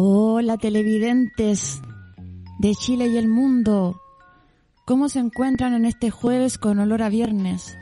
[0.00, 1.82] Hola televidentes
[2.60, 4.00] de Chile y el mundo.
[4.84, 7.76] ¿Cómo se encuentran en este jueves con olor a viernes?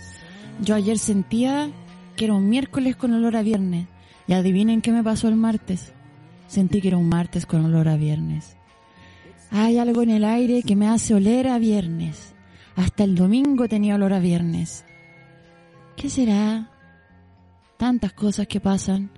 [0.63, 1.71] Yo ayer sentía
[2.17, 3.87] que era un miércoles con olor a viernes.
[4.27, 5.93] Y adivinen qué me pasó el martes.
[6.47, 8.57] Sentí que era un martes con olor a viernes.
[9.51, 12.35] Hay algo en el aire que me hace oler a viernes.
[12.77, 14.87] Hasta el domingo tenía olor a viernes.
[15.97, 16.71] ¿Qué será?
[17.77, 19.11] Tantas cosas que pasan.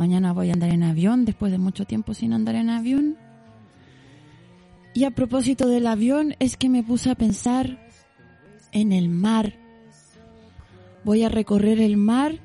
[0.00, 3.18] Mañana voy a andar en avión después de mucho tiempo sin andar en avión.
[4.94, 7.86] Y a propósito del avión es que me puse a pensar
[8.72, 9.58] en el mar.
[11.04, 12.38] Voy a recorrer el mar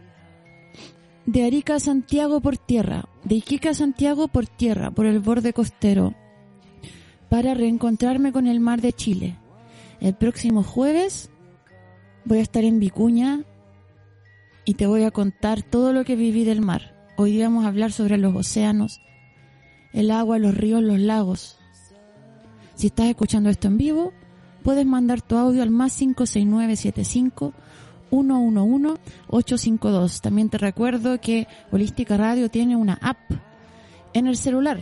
[1.26, 5.54] de Arica a Santiago por tierra, de Iquique a Santiago por tierra, por el borde
[5.54, 6.14] costero,
[7.30, 9.38] para reencontrarme con el mar de Chile.
[10.02, 11.30] El próximo jueves
[12.26, 13.46] voy a estar en Vicuña
[14.66, 16.95] y te voy a contar todo lo que viví del mar.
[17.18, 19.00] Hoy día vamos a hablar sobre los océanos,
[19.94, 21.58] el agua, los ríos, los lagos.
[22.76, 24.12] Si estás escuchando esto en vivo,
[24.64, 27.54] puedes mandar tu audio al más 56975
[28.10, 30.22] 111 852.
[30.22, 33.18] También te recuerdo que Holística Radio tiene una app
[34.14, 34.82] en el celular.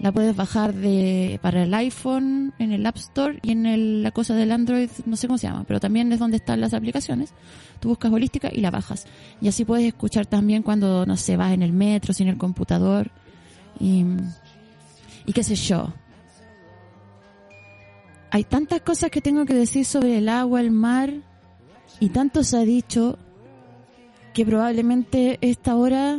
[0.00, 4.34] La puedes bajar de para el iPhone en el App Store y en la cosa
[4.34, 7.32] del Android, no sé cómo se llama, pero también es donde están las aplicaciones.
[7.80, 9.06] Tú buscas Holística y la bajas.
[9.40, 13.10] Y así puedes escuchar también cuando, no sé, vas en el metro, sin el computador
[13.80, 14.04] y,
[15.26, 15.92] y qué sé yo.
[18.30, 21.14] Hay tantas cosas que tengo que decir sobre el agua, el mar,
[22.00, 23.18] y tanto se ha dicho
[24.32, 26.18] que probablemente esta hora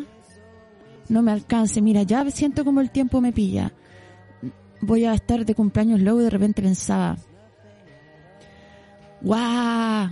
[1.10, 1.82] no me alcance.
[1.82, 3.72] Mira, ya siento como el tiempo me pilla.
[4.82, 7.18] Voy a estar de cumpleaños luego y de repente pensaba,
[9.22, 10.10] ¡guau!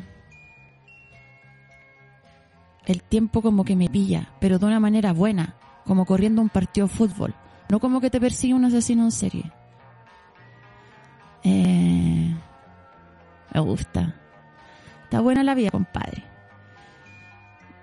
[2.85, 5.55] El tiempo como que me pilla, pero de una manera buena,
[5.85, 7.33] como corriendo un partido de fútbol,
[7.69, 9.51] no como que te persigue un asesino en serie.
[11.43, 12.35] Eh,
[13.53, 14.15] me gusta.
[15.03, 16.23] Está buena la vida, compadre.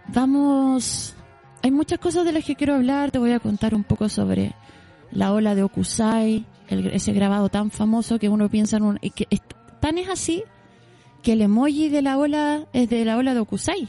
[0.08, 1.14] Vamos.
[1.62, 3.10] Hay muchas cosas de las que quiero hablar.
[3.10, 4.54] Te voy a contar un poco sobre
[5.10, 8.98] la ola de Okusai, el- ese grabado tan famoso que uno piensa en un.
[9.14, 9.42] que es-
[9.80, 10.42] tan es así
[11.22, 13.88] que el emoji de la ola es de la ola de Okusai.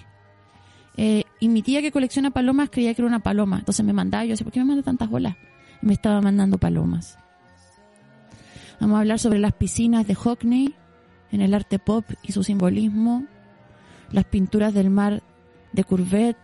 [0.98, 3.60] Eh, y mi tía que colecciona palomas creía que era una paloma.
[3.60, 5.36] Entonces me mandaba, yo decía, ¿por qué me manda tantas olas?
[5.82, 7.18] Y me estaba mandando palomas.
[8.82, 10.76] Vamos a hablar sobre las piscinas de Hockney
[11.32, 13.26] en el arte pop y su simbolismo,
[14.12, 15.24] las pinturas del mar
[15.72, 16.36] de Courbet,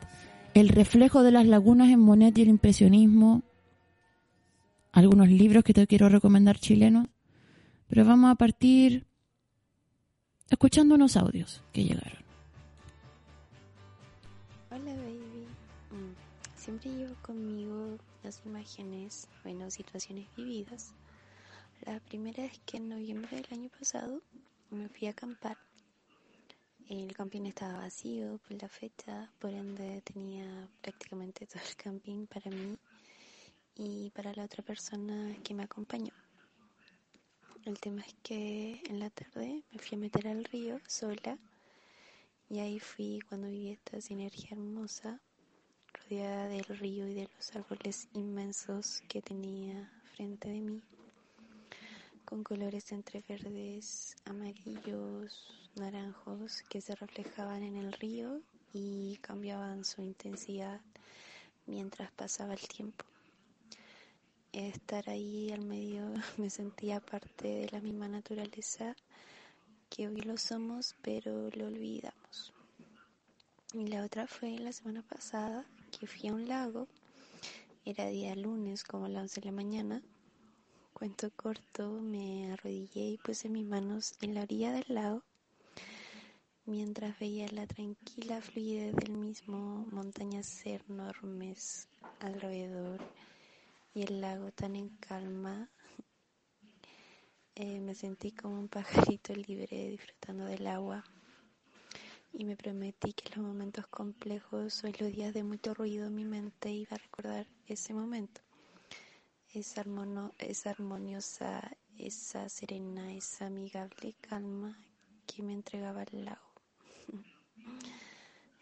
[0.59, 3.43] el reflejo de las lagunas en Monet y el impresionismo,
[4.91, 7.07] algunos libros que te quiero recomendar chilenos,
[7.87, 9.05] pero vamos a partir
[10.49, 12.23] escuchando unos audios que llegaron.
[14.71, 15.45] Hola baby.
[15.91, 16.15] Mm,
[16.55, 20.93] Siempre llevo conmigo las imágenes, bueno, situaciones vividas.
[21.85, 24.21] La primera es que en noviembre del año pasado
[24.71, 25.66] me fui a acampar.
[26.89, 32.49] El camping estaba vacío por la fecha, por ende tenía prácticamente todo el camping para
[32.49, 32.77] mí
[33.75, 36.13] y para la otra persona que me acompañó.
[37.65, 41.37] El tema es que en la tarde me fui a meter al río sola
[42.47, 45.19] y ahí fui cuando vi esta sinergia hermosa,
[45.91, 50.81] rodeada del río y de los árboles inmensos que tenía frente de mí,
[52.27, 58.41] con colores entre verdes, amarillos, naranjos que se reflejaban en el río
[58.73, 60.81] y cambiaban su intensidad
[61.67, 63.05] mientras pasaba el tiempo.
[64.51, 66.01] Estar ahí al medio
[66.37, 68.93] me sentía parte de la misma naturaleza
[69.89, 72.51] que hoy lo somos, pero lo olvidamos.
[73.71, 75.65] Y la otra fue la semana pasada,
[75.97, 76.89] que fui a un lago.
[77.85, 80.01] Era día lunes, como a las 11 de la mañana.
[80.97, 85.21] Cuento corto, me arrodillé y puse mis manos en la orilla del lago.
[86.65, 91.87] mientras veía la tranquila fluidez del mismo, montañas enormes
[92.19, 92.99] alrededor
[93.93, 95.69] y el lago tan en calma,
[97.53, 101.03] eh, me sentí como un pajarito libre disfrutando del agua
[102.33, 106.25] y me prometí que los momentos complejos o los días de mucho ruido en mi
[106.25, 108.41] mente iba a recordar ese momento,
[109.59, 109.83] esa,
[110.37, 114.77] esa armoniosa, esa serena, esa amigable calma
[115.25, 116.51] que me entregaba el lago.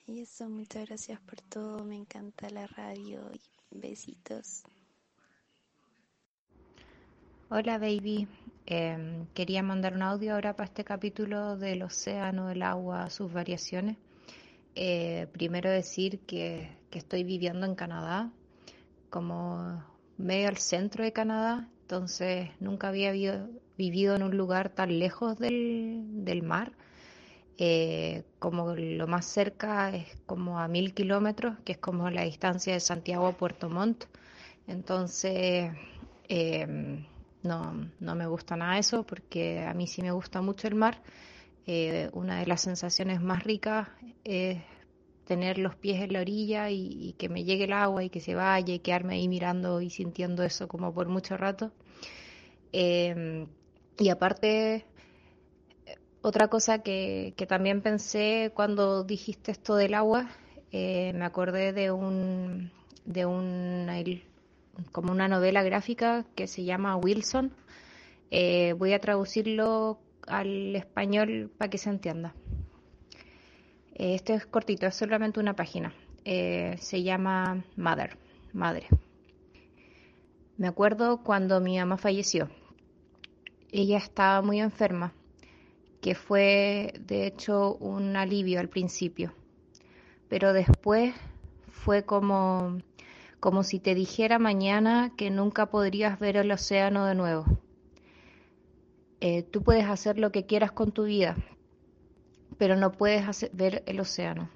[0.07, 4.62] Y eso, muchas gracias por todo, me encanta la radio y besitos.
[7.50, 8.27] Hola baby,
[8.68, 13.97] em, quería mandar un audio ahora para este capítulo del océano, del agua, sus variaciones.
[14.75, 18.31] Eh, primero decir que, estoy viviendo en Canadá,
[19.09, 19.83] como
[20.17, 23.12] medio al centro de Canadá, entonces nunca había
[23.77, 26.71] vivido, en un lugar tan lejos del, mar.
[27.57, 32.73] Eh, como lo más cerca es como a mil kilómetros, que es como la distancia
[32.73, 34.06] de Santiago a Puerto Montt.
[34.67, 35.71] Entonces,
[36.27, 37.06] em,
[37.44, 41.01] no, no me gusta nada eso porque a mí sí me gusta mucho el mar.
[41.68, 43.88] Eh, una de las sensaciones más ricas
[44.23, 44.59] es
[45.25, 48.36] tener los pies en la orilla y, que me llegue el agua y que se
[48.36, 51.72] vaya y quedarme ahí mirando y sintiendo eso como por mucho rato.
[52.72, 53.48] Em,
[53.98, 54.86] y aparte,
[56.22, 60.30] otra cosa que, también pensé cuando dijiste esto del agua,
[60.72, 62.71] eh, me acordé de un,
[63.06, 63.89] de un
[64.92, 67.51] como una novela gráfica que se llama Wilson.
[68.31, 72.33] Eh, voy a traducirlo al español para que se entienda.
[73.95, 75.94] Eh, esto es cortito, es solamente una página.
[76.25, 78.18] Eh, se llama Mother,
[78.53, 78.88] Madre.
[80.57, 82.50] Me acuerdo cuando mi mamá falleció.
[83.71, 85.13] Ella estaba muy enferma,
[86.01, 89.33] que fue de hecho un alivio al principio,
[90.30, 91.13] pero después
[91.69, 92.80] fue como
[93.39, 97.45] como si te dijera mañana que nunca podrías ver el océano de nuevo.
[99.19, 101.36] Eh, tú puedes hacer lo que quieras con tu vida,
[102.57, 104.50] pero no puedes ver el océano.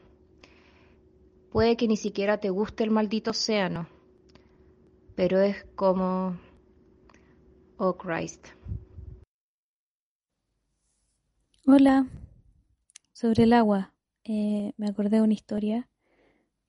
[1.51, 3.87] Puede que ni siquiera te guste el maldito océano,
[5.15, 6.37] pero es como...
[7.77, 8.47] Oh Christ.
[11.65, 12.07] Hola,
[13.13, 13.93] sobre el agua.
[14.23, 15.89] Eh, me acordé de una historia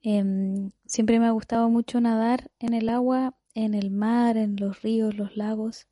[0.03, 4.81] Em, siempre me ha gustado mucho nadar en el agua, en el mar, en los
[4.81, 5.87] ríos, los lagos.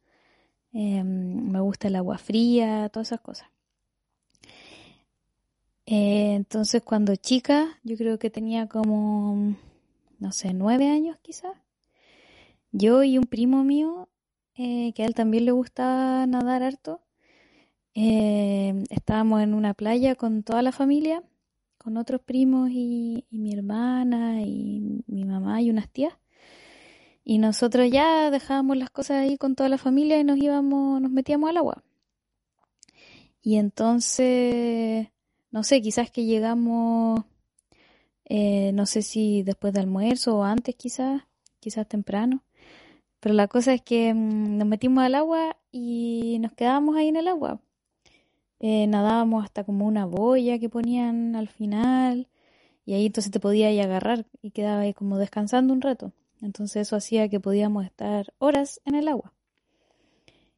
[0.74, 3.50] Em, me gusta el agua fría, todas esas cosas.
[5.92, 9.56] Eh, entonces cuando chica, yo creo que tenía como,
[10.20, 11.58] no sé, nueve años quizás.
[12.72, 14.08] Yo y un primo mío,
[14.56, 17.02] eh, que a él también le gustaba nadar harto,
[17.96, 21.24] eh, estábamos en una playa con toda la familia
[21.80, 26.14] con otros primos y, mi hermana y mi mamá y unas tías.
[27.24, 31.12] Y nosotros ya dejábamos las cosas ahí con toda la familia y nos íbamos, nos
[31.12, 31.84] metíamos al agua.
[33.42, 35.08] Y entonces,
[35.52, 37.22] no sé, quizás que llegamos,
[38.26, 41.24] eh, no sé si después de almuerzo o antes quizás,
[41.60, 42.44] quizás temprano.
[43.20, 47.18] Pero la cosa es que mm, nos metimos al agua y nos quedábamos ahí en
[47.18, 47.62] el agua.
[48.60, 52.28] Eh, nadábamos hasta como una boya que ponían al final
[52.86, 56.14] y ahí entonces te podías agarrar y quedaba ahí como descansando un rato.
[56.42, 59.34] Entonces eso hacía que podíamos estar horas en el agua.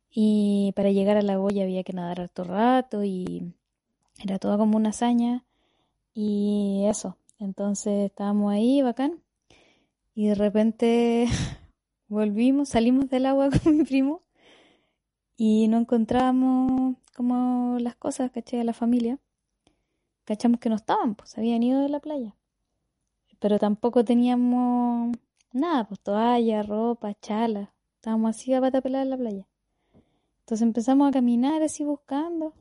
[0.10, 3.54] Y para llegar a la boya había que nadar harto rato y
[4.24, 5.46] era toda como una hazaña
[6.13, 7.18] y eso.
[7.40, 9.22] Entonces estábamos ahí, bacán.
[10.13, 11.28] Y de repente
[12.08, 14.22] volvimos, salimos del agua con mi primo
[15.38, 19.20] y no encontrábamos como las cosas, caché, a la familia.
[20.25, 22.36] Cachamos que no estaban, pues habían ido de la playa.
[23.40, 25.18] Pero tampoco teníamos
[25.51, 27.74] nada, pues toalla, ropa, chala.
[27.96, 29.48] Estábamos así a pata en la playa.
[30.42, 32.54] Entonces empezamos a caminar así buscando.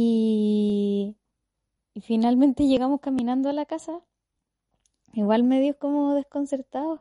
[0.00, 1.16] Y,
[2.02, 4.00] finalmente llegamos caminando a la casa.
[5.12, 7.00] Igual medio como desconcertados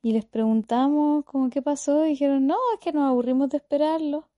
[0.00, 4.28] y les preguntamos cómo qué pasó y dijeron, no, es que nos aburrimos de esperarlo.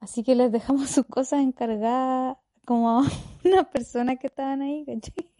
[0.00, 2.36] Así que les dejamos sus cosas encargadas
[2.66, 3.04] como a
[3.44, 5.30] una persona que estaban ahí, ¿cachai?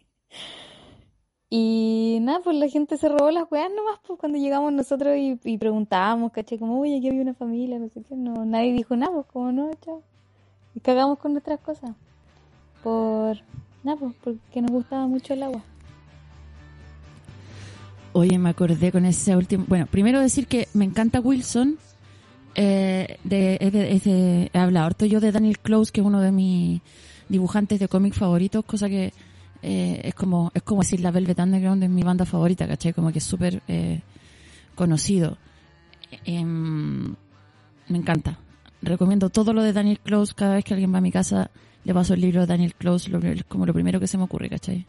[1.49, 5.37] Y nada, pues la gente se robó las weas nomás, pues cuando llegamos nosotros y,
[5.43, 6.57] y preguntábamos, ¿cachai?
[6.57, 9.51] Como, oye, aquí había una familia, no sé qué, no, nadie dijo nada, pues como
[9.51, 10.03] no, chao.
[10.75, 11.91] Y cagamos con nuestras cosas.
[12.83, 13.37] Por,
[13.83, 15.61] nada, pues porque nos gustaba mucho el agua.
[18.13, 19.65] Oye, me acordé con ese último.
[19.67, 21.77] Bueno, primero decir que me encanta Wilson.
[22.55, 26.81] Eh, de, he hablado harto yo de Daniel Close, que es uno de, mi,
[27.29, 29.13] dibujantes de cómics favoritos, cosa que
[29.61, 32.93] eh, es como es como decir la Velvet Underground es mi banda favorita, ¿cachai?
[32.93, 34.01] Como que es súper eh,
[34.75, 35.37] conocido.
[36.25, 37.15] Em,
[37.87, 38.39] me encanta.
[38.81, 40.33] Recomiendo todo lo de Daniel Close.
[40.33, 41.51] Cada vez que alguien va a mi casa,
[41.83, 44.49] le paso el libro de Daniel Close, lo, como lo primero que se me ocurre,
[44.49, 44.85] ¿cachai?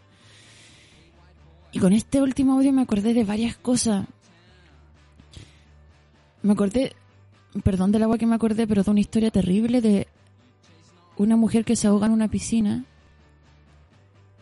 [1.72, 4.06] Y con este último audio me acordé de varias cosas.
[6.42, 6.94] Me acordé,
[7.62, 10.08] perdón del agua que me acordé, pero de una historia terrible de
[11.16, 12.84] una mujer que se ahoga en una piscina.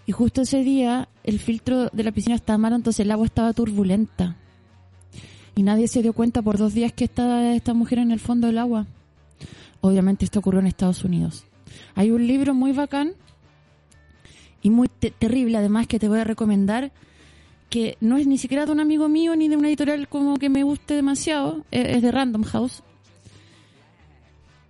[0.07, 3.53] Y justo ese día el filtro de la piscina estaba malo, entonces el agua estaba
[3.53, 4.37] turbulenta.
[5.55, 8.47] Y nadie se dio cuenta por dos días que estaba esta mujer en el fondo
[8.47, 8.87] del agua.
[9.81, 11.45] Obviamente esto ocurrió en Estados Unidos.
[11.95, 13.13] Hay un libro muy bacán
[14.63, 16.93] y muy terrible además que te voy a recomendar
[17.71, 20.49] que no es ni siquiera de un amigo mío ni de una editorial como que
[20.49, 22.83] me guste demasiado, eh, es de Random House.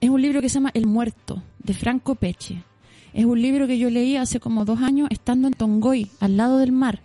[0.01, 2.65] Es un libro que se llama El Muerto, de Franco Peche.
[3.13, 6.59] Es un libro que yo leí hace como dos años estando en Tongoy, al lado
[6.59, 7.01] del mar.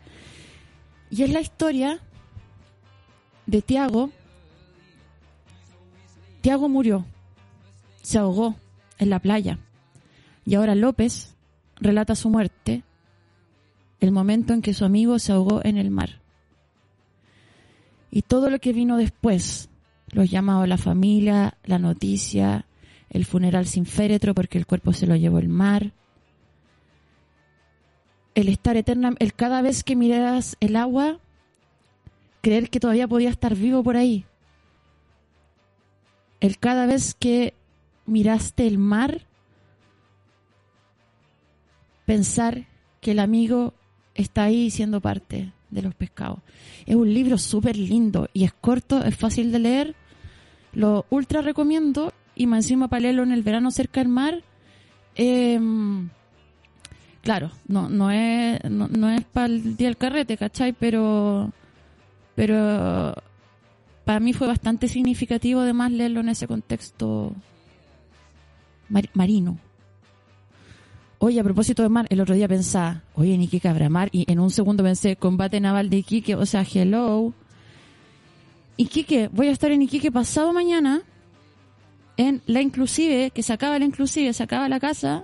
[1.10, 2.00] Y es la historia
[3.46, 4.10] de Tiago.
[6.42, 7.06] Tiago murió,
[8.04, 8.56] se ahogó
[9.00, 9.58] en la playa.
[10.46, 11.36] Y ahora López
[11.78, 12.84] relata su muerte
[14.00, 16.22] el momento en que su amigo se ahogó en el mar.
[18.12, 19.70] Y todo lo que vino después,
[20.12, 22.68] los llamados la familia, la noticia,
[23.10, 25.94] el funeral sin féretro porque el cuerpo se lo llevó el mar,
[28.36, 31.20] el estar eterna, el cada vez que miras el agua,
[32.42, 34.26] creer que todavía podía estar vivo por ahí,
[36.42, 37.54] el cada vez que
[38.06, 39.26] miraste el mar,
[42.06, 42.66] pensar
[43.02, 43.74] que el amigo
[44.16, 46.40] está ahí siendo parte de los pescados.
[46.86, 49.96] Es un libro súper lindo y es corto, es fácil de leer.
[50.74, 54.44] Lo ultra recomiendo y más encima para leerlo en el verano cerca del mar.
[55.16, 56.10] Em,
[57.22, 60.74] claro, no, no es, no, es para el día del carrete, ¿cachai?
[60.74, 61.52] Pero,
[62.36, 63.14] pero
[64.06, 67.34] para mí fue bastante significativo además leerlo en ese contexto
[69.14, 69.58] marino.
[71.20, 74.30] Oye, a propósito de mar, el otro día pensaba, oye, en Iquique habrá mar, y
[74.30, 77.34] en un segundo pensé, combate naval de Iquique, o sea, hello.
[78.76, 81.02] Iquique, voy a estar en Iquique pasado mañana,
[82.18, 85.24] en la inclusive, que se acaba la inclusive, se acaba la casa,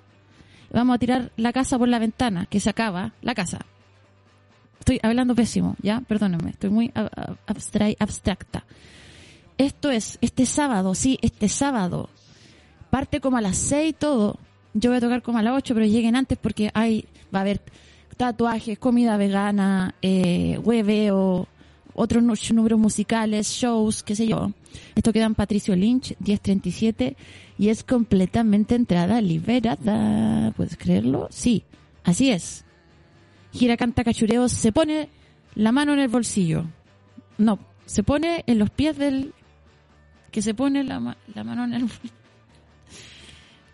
[0.71, 3.65] vamos a tirar la casa por la ventana, que se acaba la casa.
[4.79, 5.99] Estoy hablando pésimo, ¿ya?
[5.99, 6.93] Perdónenme, estoy muy
[7.99, 8.63] abstracta.
[9.57, 12.09] Esto es, este sábado, sí, este sábado,
[12.89, 14.37] parte como a las seis todo,
[14.73, 17.41] yo voy a tocar como a las 8, pero lleguen antes porque hay, va a
[17.41, 17.61] haber
[18.17, 21.47] tatuajes, comida vegana, eh, hueveo,
[21.93, 24.51] otros números musicales, shows, qué sé yo.
[24.95, 27.15] Esto queda en Patricio Lynch, 1037,
[27.57, 30.51] y es completamente entrada liberada.
[30.55, 31.27] ¿Puedes creerlo?
[31.31, 31.63] Sí,
[32.03, 32.63] así es.
[33.51, 35.09] Gira canta cachureo, se pone
[35.55, 36.65] la mano en el bolsillo.
[37.37, 39.33] No, se pone en los pies del...
[40.31, 42.18] que se pone la, la mano en el bolsillo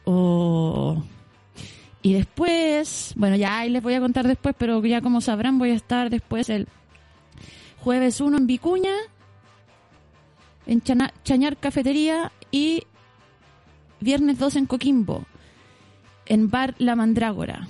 [0.05, 5.71] Y después, bueno, ya ahí les voy a contar después, pero ya como sabrán voy
[5.71, 6.67] a estar después el
[7.79, 8.93] jueves 1 en Vicuña,
[10.67, 12.83] en Chañar Cafetería y
[13.99, 15.25] viernes 2 en Coquimbo,
[16.27, 17.67] en Bar La Mandrágora.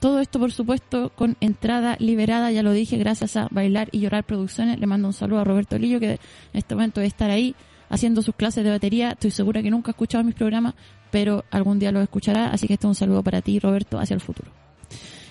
[0.00, 4.24] Todo esto, por supuesto, con entrada liberada, ya lo dije, gracias a Bailar y Llorar
[4.24, 4.80] Producciones.
[4.80, 6.18] Le mando un saludo a Roberto Lillo, que en
[6.54, 7.54] este momento debe estar ahí
[7.88, 9.12] haciendo sus clases de batería.
[9.12, 10.74] Estoy segura que nunca ha escuchado mis programas,
[11.12, 12.48] pero algún día lo escuchará.
[12.48, 14.50] Así que este es un saludo para ti, Roberto, hacia el futuro.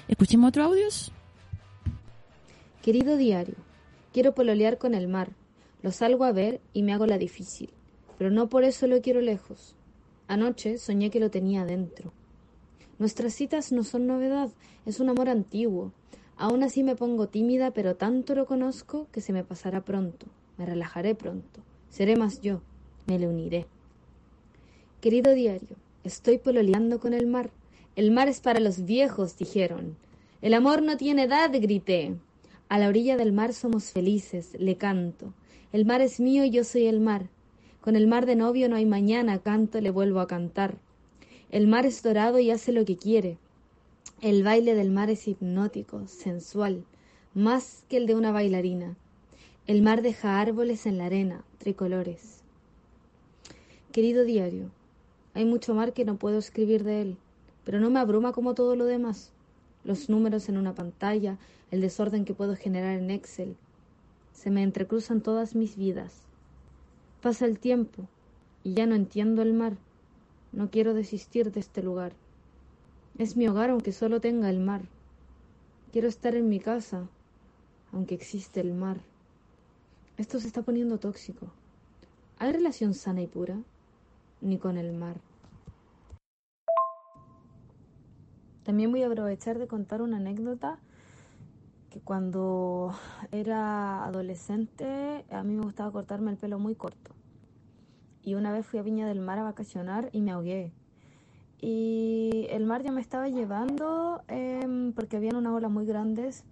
[0.08, 1.12] Escuchemos otros audios.
[2.82, 3.56] Querido diario,
[4.14, 5.32] quiero pololear con el mar.
[5.82, 7.72] Lo salgo a ver y me hago la difícil,
[8.18, 9.76] pero no por eso lo quiero lejos.
[10.28, 12.14] Anoche soñé que lo tenía dentro.
[13.00, 14.50] Nuestras citas no son novedad,
[14.86, 15.92] es un amor antiguo.
[16.38, 20.28] Aún así me pongo tímida, pero tanto lo conozco que se me pasará pronto.
[20.58, 21.62] Me relajaré pronto.
[21.90, 22.62] Seré más yo,
[23.08, 23.66] me le uniré.
[25.02, 27.50] Querido diario, estoy pololeando con el mar.
[27.96, 29.98] El mar es para los viejos, dijeron.
[30.44, 32.14] El amor no tiene edad, grité.
[32.70, 35.34] A la orilla del mar somos felices, le canto.
[35.74, 37.30] El mar es mío y yo soy el mar.
[37.82, 40.78] Con el mar de novio no hay mañana, canto, le vuelvo a cantar.
[41.50, 43.40] El mar es dorado y hace lo que quiere.
[44.22, 46.86] El baile del mar es hipnótico, sensual,
[47.34, 48.96] más que el de una bailarina.
[49.66, 52.42] El mar deja árboles en la arena, tricolores.
[53.92, 54.70] Querido diario,
[55.34, 57.18] hay mucho mar que no puedo escribir de él,
[57.64, 59.32] pero no me abruma como todo lo demás.
[59.84, 61.38] Los números en una pantalla,
[61.72, 63.56] el desorden que puedo generar en Excel.
[64.34, 66.24] Se me entrecruzan todas mis vidas.
[67.22, 68.08] Pasa el tiempo
[68.64, 69.78] y ya no entiendo el mar.
[70.52, 72.12] No quiero desistir de este lugar.
[73.18, 74.82] Es mi hogar aunque solo tenga el mar.
[75.92, 77.08] Quiero estar en mi casa
[77.94, 78.98] aunque existe el mar.
[80.18, 81.48] Esto se está poniendo tóxico.
[82.38, 83.58] ¿Hay relación sana y pura?
[84.42, 85.18] Ni con el mar.
[88.64, 90.80] También voy a aprovechar de contar una anécdota
[91.90, 92.94] que cuando
[93.32, 97.12] era adolescente a mí me gustaba cortarme el pelo muy corto.
[98.24, 100.74] Y una vez fui a Viña del Mar a vacacionar y me ahogué.
[101.60, 106.44] Y el mar ya me estaba llevando em, porque habían unas olas muy grandes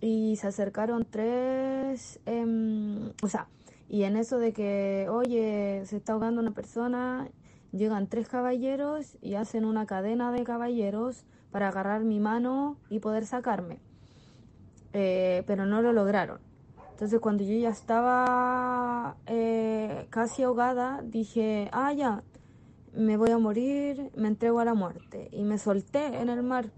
[0.00, 3.46] y se acercaron tres, em, o sea,
[3.92, 7.28] y en eso de que, oye, se está ahogando una persona,
[7.72, 13.26] llegan tres caballeros y hacen una cadena de caballeros para agarrar mi mano y poder
[13.26, 13.80] sacarme.
[14.94, 16.40] Eh, pero no lo lograron.
[16.92, 22.22] Entonces cuando yo ya estaba eh, casi ahogada, dije, ah, ya,
[22.94, 25.28] me voy a morir, me entrego a la muerte.
[25.32, 26.70] Y me solté en el mar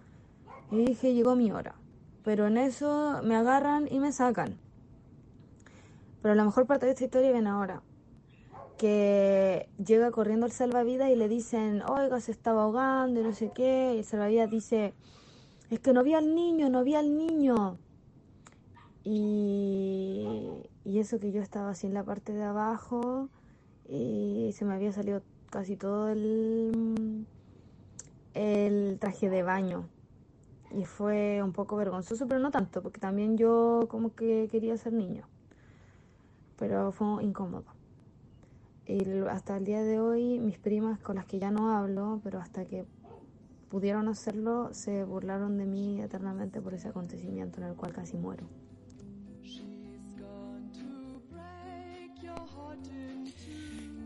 [0.73, 1.77] y dije, llegó mi hora.
[2.25, 4.64] Pero en eso me agarran y me sacan.
[6.25, 7.83] Pero la mejor parte de esta historia viene ahora.
[8.79, 13.51] Que llega corriendo el salvavidas y le dicen, oiga, se estaba ahogando y no sé
[13.55, 13.93] qué.
[13.95, 14.95] Y el salvavidas dice,
[15.69, 17.77] es que no vi al niño, no vi al niño.
[19.03, 23.29] Y, y eso que yo estaba así en la parte de abajo
[23.87, 27.27] y se me había salido casi todo el,
[28.33, 29.91] el traje de baño.
[30.71, 34.95] Y fue un poco vergonzoso, pero no tanto, porque también yo como que quería ser
[34.95, 35.29] niño.
[36.59, 37.65] Pero fue incómodo.
[38.87, 42.39] Y hasta el día de hoy, mis primas con las que ya no hablo, pero
[42.39, 42.85] hasta que
[43.71, 48.45] pudieron hacerlo, se burlaron de mí eternamente por ese acontecimiento en el cual casi muero.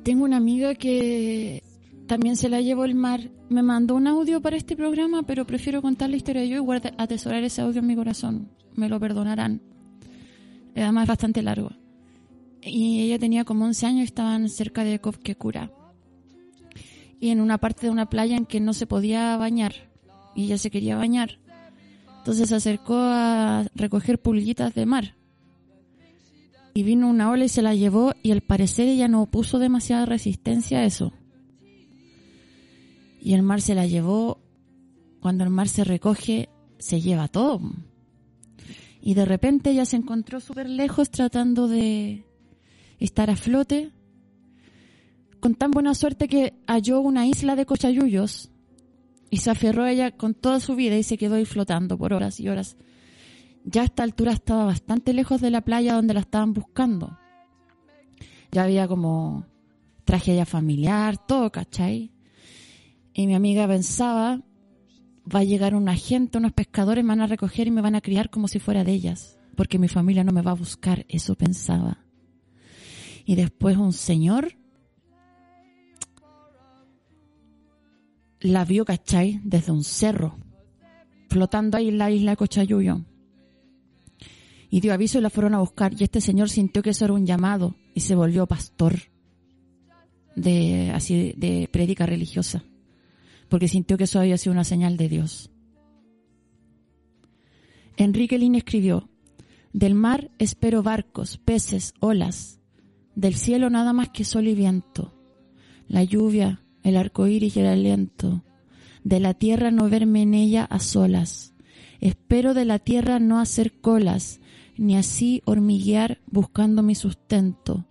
[0.04, 1.62] Tengo una amiga que
[2.06, 3.20] también se la llevó el mar.
[3.50, 7.44] Me mandó un audio para este programa, pero prefiero contar la historia yo y atesorar
[7.44, 8.48] ese audio en mi corazón.
[8.74, 9.60] Me lo perdonarán.
[10.74, 11.70] Además es bastante largo.
[12.62, 15.72] Y ella tenía como 11 años estaban cerca de Kovkekura.
[17.20, 19.74] Y en una parte de una playa en que no se podía bañar.
[20.34, 21.38] Y ella se quería bañar.
[22.18, 25.18] Entonces se acercó a recoger pulguitas de mar
[26.78, 30.06] y vino una ola y se la llevó y al parecer ella no puso demasiada
[30.06, 31.12] resistencia a eso.
[33.20, 34.40] Y el mar se la llevó,
[35.20, 37.60] cuando el mar se recoge, se lleva todo.
[39.00, 42.24] Y de repente ella se encontró súper lejos tratando de
[42.98, 43.92] estar a flote,
[45.40, 48.50] con tan buena suerte que halló una isla de cochayuyos
[49.30, 52.12] y se aferró a ella con toda su vida y se quedó ahí flotando por
[52.12, 52.76] horas y horas
[53.70, 57.18] ya a esta altura estaba bastante lejos de la playa donde la estaban buscando.
[58.50, 59.46] Ya había como
[60.04, 62.10] tragedia familiar, todo, ¿cachai?
[63.12, 64.40] Y mi amiga pensaba,
[65.34, 68.00] va a llegar un agente, unos pescadores me van a recoger y me van a
[68.00, 71.34] criar como si fuera de ellas, porque mi familia no me va a buscar, eso
[71.34, 72.07] pensaba.
[73.28, 74.54] Y después un señor
[78.40, 79.38] la vio, ¿cachai?
[79.44, 80.38] Desde un cerro,
[81.28, 83.02] flotando ahí en la isla de Cochayuyo
[84.70, 87.12] y dio aviso y la fueron a buscar y este señor sintió que eso era
[87.12, 88.96] un llamado y se volvió pastor
[90.34, 92.64] de así de prédica religiosa
[93.50, 95.50] porque sintió que eso había sido una señal de Dios.
[97.98, 99.10] Enrique Lin escribió,
[99.74, 102.57] del mar espero barcos, peces, olas,
[103.18, 105.12] del cielo nada más que sol y viento,
[105.88, 108.44] la lluvia, el arco iris y el aliento,
[109.02, 111.52] de la tierra no verme en ella a solas,
[112.00, 114.38] espero de la tierra no hacer colas,
[114.76, 117.86] ni así hormiguear buscando mi sustento.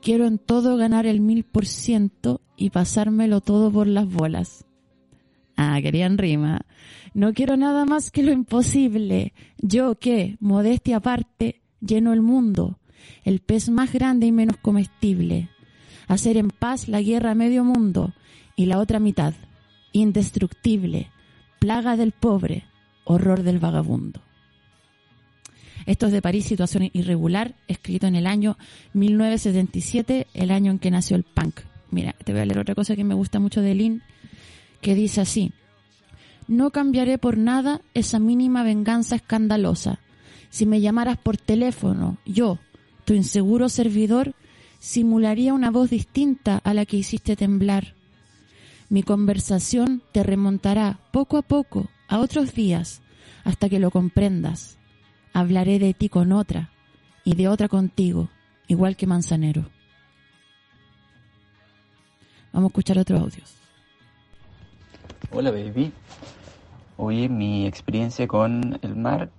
[0.00, 4.64] Quiero en todo ganar el mil por ciento y pasármelo todo por las bolas.
[5.56, 6.60] Ah, querían rima.
[7.14, 9.32] No quiero nada más que lo imposible.
[9.58, 12.78] Yo que, modestia aparte, lleno el mundo,
[13.24, 15.48] el pez más grande y menos comestible.
[16.08, 18.12] Hacer en paz la guerra a medio mundo
[18.56, 19.34] y la otra mitad,
[19.92, 21.10] indestructible,
[21.58, 22.64] plaga del pobre,
[23.04, 24.20] horror del vagabundo.
[25.86, 28.56] Esto es de París, situación irregular, escrito en el año
[28.94, 31.60] 1977, el año en que nació el punk.
[31.90, 34.02] Mira, te voy a leer otra cosa que me gusta mucho de Lynn,
[34.80, 35.52] que dice así.
[36.48, 40.00] No cambiaré por nada esa mínima venganza escandalosa.
[40.50, 42.58] Si me llamaras por teléfono, yo,
[43.04, 44.34] tu inseguro servidor,
[44.78, 47.94] simularía una voz distinta a la que hiciste temblar.
[48.88, 53.02] Mi conversación te remontará poco a poco a otros días
[53.44, 54.78] hasta que lo comprendas
[55.32, 56.70] hablaré de ti con otra
[57.24, 58.28] y de otra contigo,
[58.68, 59.66] igual que Manzanero.
[62.52, 63.54] Vamos a escuchar otros audios.
[65.30, 65.92] Hola baby.
[66.98, 69.30] Hoy mi experiencia con el mar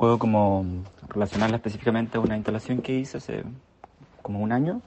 [0.00, 0.64] puedo como
[1.10, 3.44] relacionarla específicamente a una instalación que hice hace
[4.22, 4.80] como un año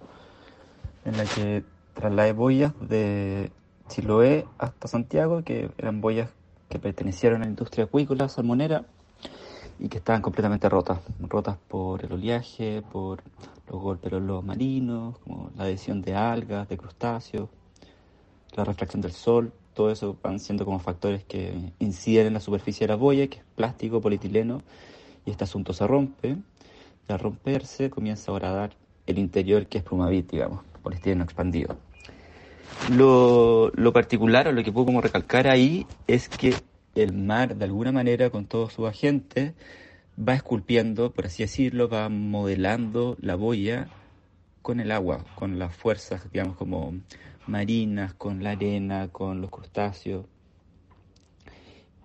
[1.06, 3.52] en la que trasladé boyas de
[3.90, 6.32] Chiloé hasta Santiago que eran boyas
[6.68, 8.86] que pertenecieron a la industria acuícola salmonera
[9.78, 13.22] y que estaban completamente rotas, rotas por el oleaje, por
[13.70, 17.50] los golpes de los marinos, como la adhesión de algas, de crustáceos,
[18.56, 22.88] la refracción del sol, todo eso van siendo como factores que inciden en la superficie
[22.88, 24.64] de la boya, que es plástico, polietileno,
[25.26, 26.38] y este asunto se rompe,
[27.08, 31.78] y al romperse comienza a dar el interior que es plumavit, digamos, poliestireno expandido.
[32.92, 36.54] Lo, lo particular o lo que puedo como recalcar ahí es que
[36.96, 39.54] el mar, de alguna manera, con todos sus agentes,
[40.18, 43.88] va esculpiendo, por así decirlo, va modelando la boya
[44.62, 46.94] con el agua, con las fuerzas, digamos, como
[47.48, 50.26] marinas, con la arena, con los crustáceos.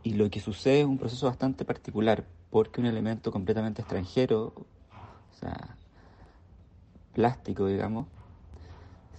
[0.09, 5.39] Y lo que sucede es un proceso bastante particular, porque un elemento completamente extranjero, o
[5.39, 5.77] sea,
[7.13, 8.07] plástico, digamos,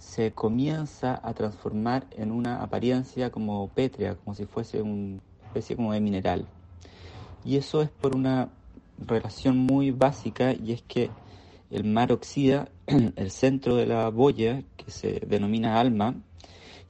[0.00, 5.92] se comienza a transformar en una apariencia como pétrea, como si fuese una especie como
[5.92, 6.48] de mineral.
[7.44, 8.48] Y eso es por una
[8.98, 11.08] relación muy básica y es que
[11.70, 12.68] el mar oxida
[13.14, 16.16] el centro de la boya, que se denomina alma,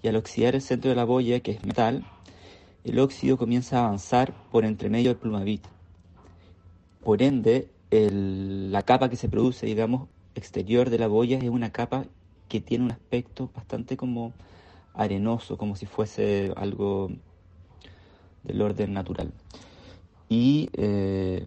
[0.03, 2.07] y al oxidar el centro de la boya, que es metal,
[2.85, 5.65] el óxido comienza a avanzar por entre medio del plumavit.
[7.05, 12.05] Por ende, la capa que se produce, digamos, exterior de la boya es una capa
[12.49, 14.33] que tiene un aspecto bastante como
[14.95, 17.11] arenoso, como si fuese algo
[18.45, 19.33] del orden natural.
[20.29, 21.45] Y eh,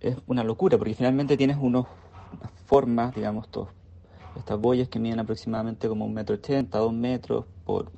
[0.00, 1.86] es una locura, porque finalmente tienes unos
[2.66, 3.48] formas, digamos,
[4.36, 7.90] estas boyas que miden aproximadamente como un metro ochenta, dos metros por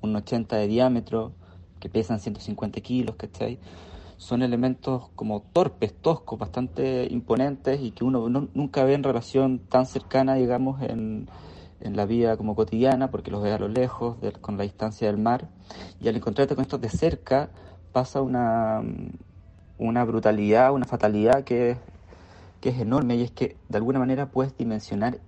[0.00, 1.32] un ochenta de diámetro,
[1.80, 3.58] que pesan 150 kilos, ¿cachai?
[4.16, 9.86] Son elementos como torpes, toscos, bastante imponentes y que uno nunca ve en relación tan
[9.86, 11.28] cercana, digamos, en,
[11.80, 15.18] en la vida como cotidiana, porque los ve a lo lejos, con la distancia del
[15.18, 15.48] mar.
[16.00, 17.50] Y al encontrarte con estos de cerca,
[17.92, 18.82] pasa una,
[19.78, 21.78] una brutalidad, una fatalidad que es
[22.64, 25.18] que es enorme y es que de alguna manera puedes dimensionar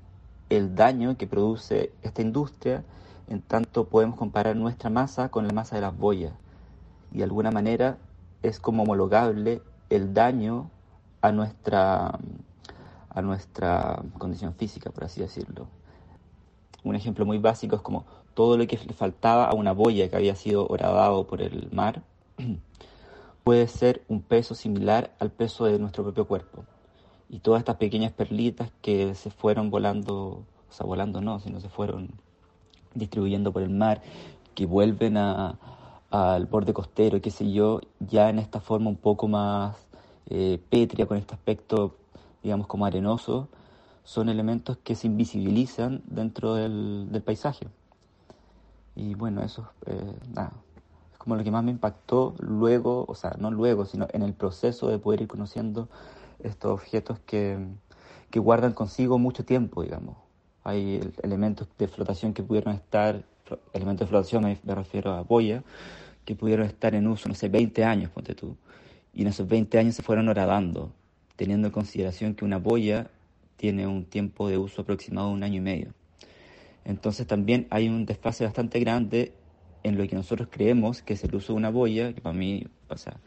[0.49, 2.83] el daño que produce esta industria
[3.29, 6.33] en tanto podemos comparar nuestra masa con la masa de las boyas.
[7.13, 7.99] Y de alguna manera
[8.43, 10.71] es como homologable el daño
[11.21, 12.19] a nuestra
[13.09, 15.67] a nuestra condición física por así decirlo.
[16.85, 20.17] Un ejemplo muy básico es como todo lo que le faltaba a una boya que
[20.17, 22.03] había sido horadado por el mar
[23.45, 26.65] puede ser un peso similar al peso de nuestro propio cuerpo.
[27.29, 31.69] Y todas estas pequeñas perlitas que se fueron volando, o sea, volando no, sino se
[31.69, 32.11] fueron
[32.97, 34.03] distribuyendo por el mar,
[34.55, 35.59] que vuelven a,
[36.11, 39.77] al borde costero, qué sé yo, ya en esta forma un poco más
[40.29, 41.97] eh, pétrea, con este aspecto,
[42.43, 43.49] digamos, como arenoso,
[44.05, 47.69] son elementos que se invisibilizan dentro del, del paisaje.
[48.95, 50.53] Y bueno, eso eh, nada,
[51.13, 54.33] es como lo que más me impactó luego, o sea, no luego, sino en el
[54.33, 55.89] proceso de poder ir conociendo
[56.39, 57.59] estos objetos que,
[58.31, 60.17] que guardan consigo mucho tiempo, digamos.
[60.67, 63.23] Hay elementos de flotación que pudieron estar,
[63.73, 65.63] elementos de flotación me, refiero a boya,
[66.25, 68.57] que pudieron estar en uso, no sé, 20 años, ponte tú.
[69.15, 70.91] Y en esos 20 años se fueron horadando,
[71.37, 73.09] teniendo en consideración que una boya
[73.57, 75.95] tiene un tiempo de uso aproximado de un año y medio.
[76.85, 79.35] Entonces también hay un desfase bastante grande
[79.85, 82.67] en lo que nosotros creemos que es el uso de una boya, que para mí
[82.89, 83.21] pasa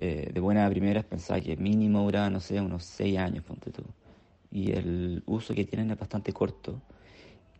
[0.00, 3.84] eh, de buena primera pensaba que mínimo duraba, no sé, unos 6 años, ponte tú.
[4.50, 6.80] Y el uso que tienen es bastante corto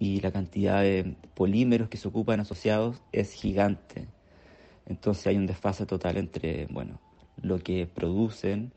[0.01, 4.09] y la cantidad de polímeros que se ocupan asociados es gigante.
[4.87, 6.99] Entonces hay un desfase total entre, bueno,
[7.43, 8.73] lo que producen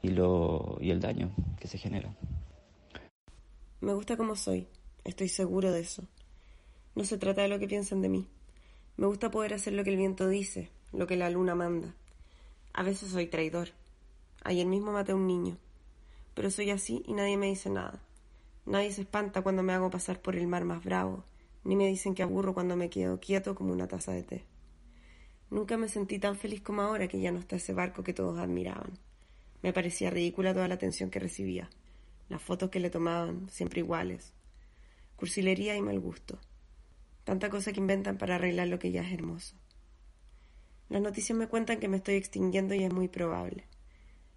[0.00, 2.14] y, lo, y el daño que se genera.
[3.80, 4.68] Me gusta como soy,
[5.04, 6.04] estoy seguro de eso.
[6.94, 8.28] No se trata de lo que piensan de mí.
[8.96, 11.94] Me gusta poder hacer lo que el viento dice, lo que la luna manda.
[12.72, 13.70] A veces soy traidor.
[14.44, 15.58] Ayer mismo maté a un niño.
[16.36, 17.98] Pero soy así y nadie me dice nada.
[18.66, 21.24] Nadie se espanta cuando me hago pasar por el mar más bravo,
[21.64, 24.44] ni me dicen que aburro cuando me quedo quieto como una taza de té.
[25.48, 28.38] Nunca me sentí tan feliz como ahora que ya no está ese barco que todos
[28.38, 28.98] admiraban.
[29.62, 31.70] Me parecía ridícula toda la atención que recibía,
[32.28, 34.34] las fotos que le tomaban, siempre iguales,
[35.16, 36.38] cursilería y mal gusto.
[37.24, 39.56] Tanta cosa que inventan para arreglar lo que ya es hermoso.
[40.90, 43.64] Las noticias me cuentan que me estoy extinguiendo y es muy probable.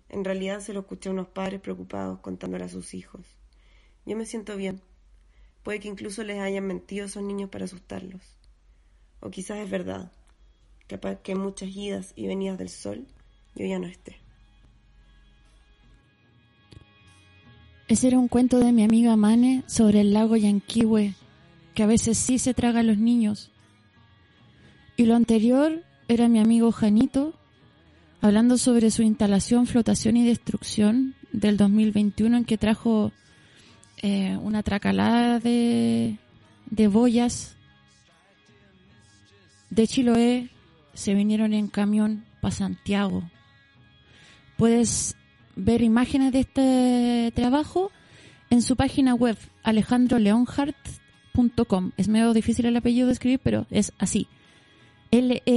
[0.10, 3.22] En realidad se lo escuché a unos padres preocupados contándole a sus hijos.
[4.06, 4.82] Yo me siento bien.
[5.63, 8.22] Puede que incluso les hayan mentido a esos niños para asustarlos.
[9.19, 10.12] O quizás es verdad.
[10.88, 13.06] Capaz que muchas idas y venidas del sol
[13.56, 14.17] yo ya no esté.
[17.88, 21.15] Ese era un cuento de mi amiga Mane sobre el lago Yanquihue,
[21.74, 23.52] que a veces sí se traga a los niños.
[24.95, 27.34] Y lo anterior era mi amigo Janito,
[28.21, 33.12] hablando sobre su instalación Flotación y Destrucción del 2021, en que trajo
[34.01, 36.17] eh, una tracalada de,
[36.69, 37.55] de boyas
[39.69, 40.49] de Chiloé,
[40.93, 43.29] se vinieron en camión para Santiago.
[44.58, 45.15] Puedes
[45.55, 47.91] ver imágenes de este trabajo
[48.49, 51.91] en su página web alejandroleonhardt.com.
[51.97, 54.27] Es medio difícil el apellido de escribir, pero es así.
[55.12, 55.49] L-E-O-N-H-A-R-D-T.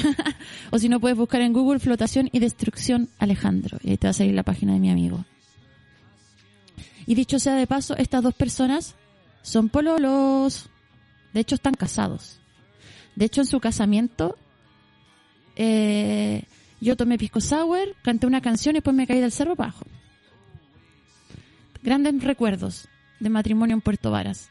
[0.70, 3.78] o si no, puedes buscar en Google Flotación y Destrucción Alejandro.
[3.82, 5.24] Y ahí te va a salir la página de mi amigo.
[7.06, 8.94] Y dicho sea de paso, estas dos personas
[9.42, 10.68] son pololos.
[11.32, 12.38] De hecho, están casados.
[13.16, 14.36] De hecho, en su casamiento,
[15.56, 16.44] eh,
[16.80, 19.84] yo tomé pisco sour, canté una canción y después me caí del cerro abajo.
[21.82, 22.88] Grandes recuerdos
[23.20, 24.50] de matrimonio en Puerto Varas.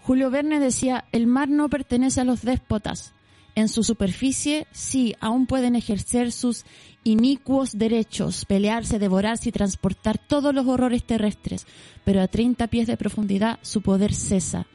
[0.00, 3.12] Julio Verne decía, el mar no pertenece a los déspotas.
[3.56, 6.66] En su superficie, sí, aún pueden ejercer sus
[7.04, 11.66] inicuos derechos, pelearse, devorarse y transportar todos los horrores terrestres,
[12.04, 14.66] pero a 30 pies de profundidad su poder cesa,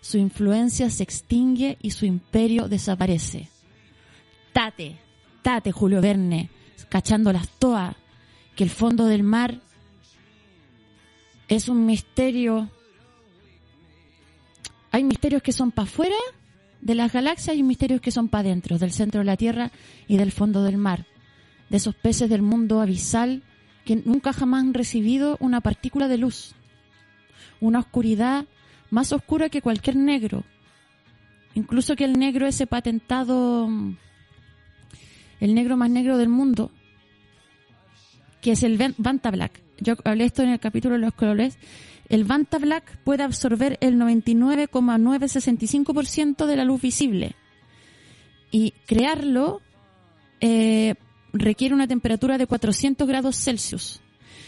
[0.00, 3.50] su influencia se extingue y su imperio desaparece.
[4.54, 4.96] Tate,
[5.42, 6.48] tate, Julio Verne,
[6.88, 7.94] cachando las toas,
[8.56, 9.60] que el fondo del mar
[11.46, 12.70] es un misterio.
[14.92, 16.16] Hay misterios que son para afuera
[16.80, 19.70] de las galaxias y misterios que son para adentro, del centro de la Tierra
[20.08, 21.06] y del fondo del mar,
[21.68, 23.42] de esos peces del mundo abisal
[23.84, 26.54] que nunca jamás han recibido una partícula de luz,
[27.60, 28.46] una oscuridad
[28.90, 30.44] más oscura que cualquier negro,
[31.54, 33.68] incluso que el negro ese patentado,
[35.40, 36.70] el negro más negro del mundo,
[38.40, 39.62] que es el Vanta Black.
[39.78, 41.58] Yo hablé esto en el capítulo de los colores
[42.10, 47.36] el Vanta Black puede absorber el 99,965% de la luz visible.
[48.50, 49.62] Y crearlo
[50.40, 50.96] eh,
[51.32, 54.00] requiere una temperatura de 400 grados Celsius.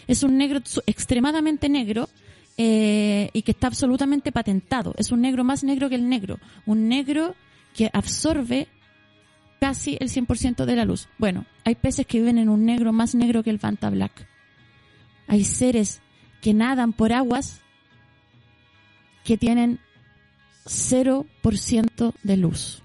[0.09, 2.09] Es un negro extremadamente negro
[2.59, 4.93] eh, y que está absolutamente patentado.
[4.99, 6.41] Es un negro más negro que el negro.
[6.67, 7.37] Un negro
[7.77, 8.67] que absorbe
[9.61, 11.09] casi el 100% de la luz.
[11.17, 14.27] Bueno, hay peces que viven en un negro más negro que el Vanta Black.
[15.29, 16.02] Hay seres
[16.43, 17.63] que nadan por aguas
[19.25, 19.79] que tienen
[20.67, 22.83] 0% de luz.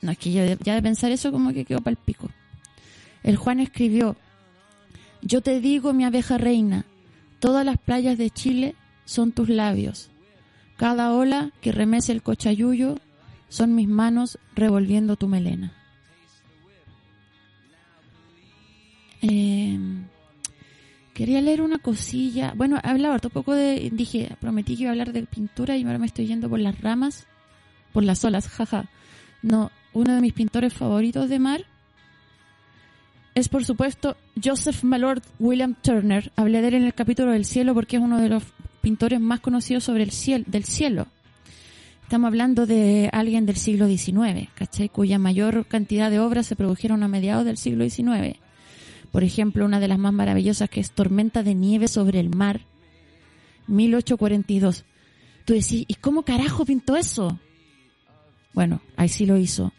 [0.00, 2.30] No, es que ya, ya de pensar eso como que quedó para el pico.
[3.22, 4.16] El Juan escribió,
[5.20, 6.86] yo te digo, mi abeja reina,
[7.38, 8.74] todas las playas de Chile
[9.04, 10.10] son tus labios.
[10.76, 12.98] Cada ola que remece el cochayuyo
[13.48, 15.72] son mis manos revolviendo tu melena.
[19.20, 19.78] Eh,
[21.16, 22.52] Quería leer una cosilla.
[22.54, 23.88] Bueno, hablaba un poco de.
[23.90, 26.78] Dije, prometí que iba a hablar de pintura y ahora me estoy yendo por las
[26.82, 27.26] ramas,
[27.94, 28.90] por las olas, jaja.
[29.40, 31.64] No, uno de mis pintores favoritos de mar
[33.34, 36.32] es, por supuesto, Joseph Malord William Turner.
[36.36, 38.42] Hablé de él en el capítulo del cielo porque es uno de los
[38.82, 41.06] pintores más conocidos sobre el cielo, del cielo.
[42.02, 44.90] Estamos hablando de alguien del siglo XIX, ¿cachai?
[44.90, 48.38] Cuya mayor cantidad de obras se produjeron a mediados del siglo XIX
[49.16, 52.66] por ejemplo, una de las más maravillosas que es Tormenta de nieve sobre el mar,
[53.66, 54.84] 1842.
[55.46, 57.40] Tú decís, ¿y cómo carajo pintó eso?
[58.52, 59.72] Bueno, ahí sí lo hizo.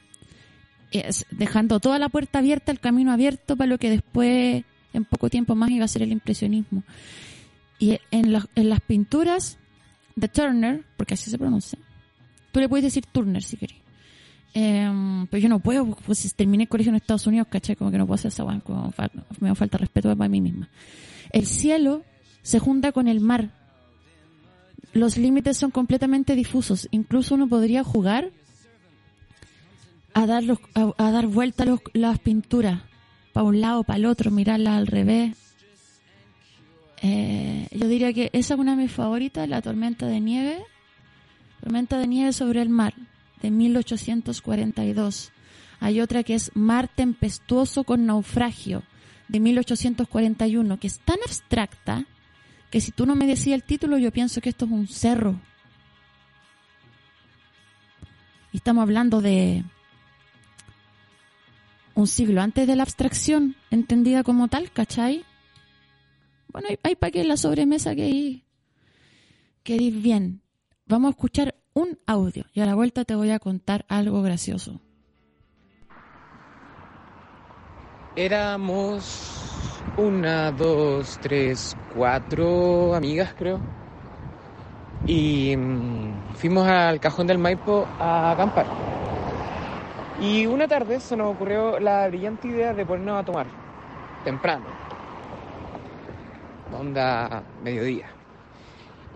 [0.89, 5.29] Es, dejando toda la puerta abierta, el camino abierto para lo que después, en poco
[5.29, 6.81] tiempo más, iba a ser el impresionismo.
[7.77, 9.59] Y en, las pinturas
[10.15, 11.77] de Turner, porque así se pronuncia,
[12.51, 13.77] tú le puedes decir Turner si querés.
[14.53, 17.97] Eh, pero yo no puedo, pues terminé el colegio en Estados Unidos, caché, como que
[17.97, 18.93] no puedo hacer esa como
[19.39, 20.69] me falta respeto para mí misma.
[21.31, 22.03] El cielo
[22.41, 23.51] se junta con el mar.
[24.93, 26.87] Los límites son completamente difusos.
[26.91, 28.31] Incluso uno podría jugar
[30.13, 32.81] a dar, los, a, dar vuelta las pinturas,
[33.33, 35.35] para un lado, para el otro, mirarlas al revés.
[37.03, 40.63] Eh, yo diría que esa es una de mis favoritas, la tormenta de nieve.
[41.61, 42.95] Tormenta de nieve sobre el mar
[43.41, 45.31] de 1842.
[45.79, 48.83] Hay otra que es Mar tempestuoso con naufragio
[49.27, 52.05] de 1841, que es tan abstracta
[52.71, 55.39] que si tú no me decías el título yo pienso que esto es un cerro.
[58.51, 59.63] Y estamos hablando de
[61.93, 65.25] un siglo antes de la abstracción entendida como tal, ¿cachai?
[66.49, 68.43] Bueno, hay, para que la sobremesa que hay
[69.63, 70.41] queréis bien.
[70.85, 74.81] Vamos a escuchar un audio y a la vuelta te voy a contar algo gracioso.
[78.15, 83.59] Éramos una, dos, tres, cuatro amigas, creo.
[85.05, 88.65] Y mm, fuimos al cajón del Maipo a acampar.
[90.19, 93.45] Y una tarde se nos ocurrió la brillante idea de ponernos a tomar
[94.23, 94.65] temprano.
[96.73, 98.07] Onda mediodía.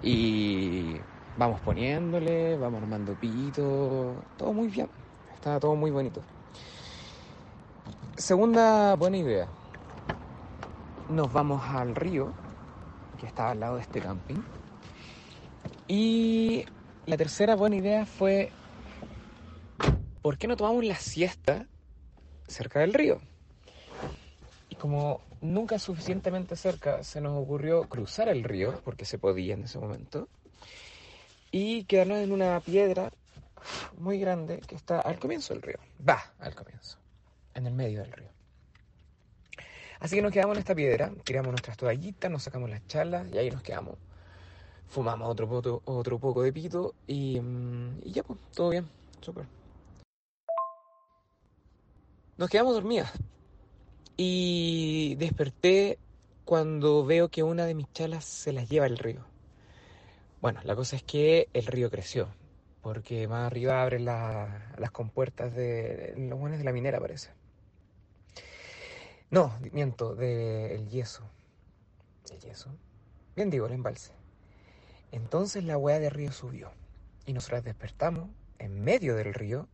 [0.04, 0.98] Y
[1.42, 4.88] vamos poniéndole, vamos armando pito, todo muy bien.
[5.34, 6.22] Estaba todo muy bonito.
[8.16, 9.48] Segunda buena idea.
[11.10, 12.32] Nos vamos al río,
[13.20, 14.40] que está al lado de este camping.
[15.88, 16.64] Y
[17.08, 18.52] la tercera buena idea fue,
[20.22, 21.66] ¿por qué no tomamos la siesta
[22.48, 23.20] cerca del río?
[24.70, 29.64] Y como nunca suficientemente cerca, se nos ocurrió cruzar el río, porque se podía en
[29.64, 30.30] ese momento,
[31.52, 33.12] y quedarnos en una piedra
[33.98, 35.78] muy grande que está al comienzo del río.
[36.08, 36.98] Va al comienzo
[37.54, 38.30] en el medio del río.
[40.00, 43.38] Así que nos quedamos en esta piedra, tiramos nuestras toallitas, nos sacamos las charlas y
[43.38, 43.98] ahí nos quedamos.
[44.88, 48.88] Fumamos otro, otro poco de pito y, mm, y ya, pues, todo bien,
[49.22, 49.46] súper.
[52.38, 53.12] Nos quedamos dormidas
[54.18, 56.00] y desperté
[56.46, 59.31] cuando veo que una de mis chalas se las lleva el río.
[60.42, 62.28] Bueno, la cosa es que el río creció,
[62.82, 67.30] porque más arriba abren la- las compuertas de los buenos de la minera, parece.
[69.30, 71.24] No, miento, del yeso.
[72.32, 72.70] ¿El yeso?
[73.36, 74.14] Bien digo, el embalse.
[75.12, 76.72] Entonces la hueá de río subió
[77.26, 79.68] y nosotras despertamos en medio del río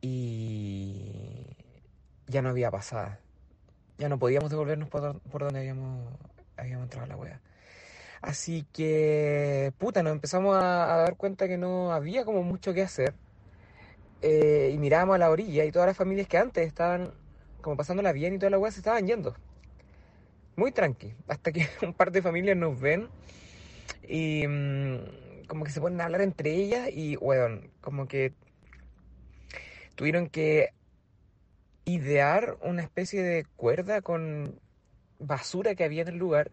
[0.00, 1.46] y
[2.26, 3.20] ya no había pasada.
[3.98, 6.14] Ya no podíamos devolvernos por, do- por donde habíamos,
[6.56, 7.40] habíamos entrado la hueá.
[8.20, 13.14] Así que, puta, nos empezamos a, dar cuenta que no había como mucho que hacer.
[14.22, 17.12] Eh, y mirábamos a la orilla y todas las familias que antes estaban
[17.60, 19.34] como pasándola bien y toda la weá se estaban yendo.
[20.56, 21.14] Muy tranqui.
[21.28, 23.08] Hasta que un par de familias nos ven
[24.08, 28.32] y mm, como que se ponen a hablar entre ellas y, weón, como que
[29.94, 30.70] tuvieron que
[31.84, 34.60] idear una especie de cuerda con
[35.18, 36.50] basura que había en el lugar.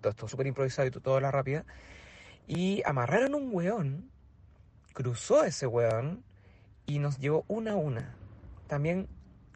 [0.00, 1.64] Todo súper improvisado y toda la rápida.
[2.46, 4.10] Y amarraron un weón,
[4.92, 6.24] cruzó ese weón
[6.86, 8.14] y nos llevó una a una.
[8.66, 9.08] También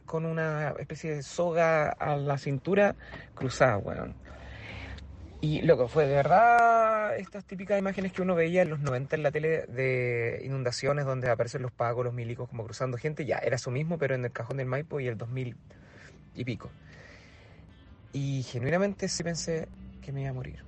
[0.07, 2.95] con una especie de soga a la cintura
[3.35, 4.15] cruzada, weón.
[5.41, 9.23] Y loco, fue de verdad estas típicas imágenes que uno veía en los 90 en
[9.23, 13.27] la tele de inundaciones donde aparecen los pagos, los milicos como cruzando gente.
[13.27, 15.55] Ya, era eso mismo, pero en el cajón del Maipo y el 2000
[16.35, 16.71] y pico.
[18.15, 19.69] Y genuinamente sí pensé
[20.05, 20.59] que me iba a morir.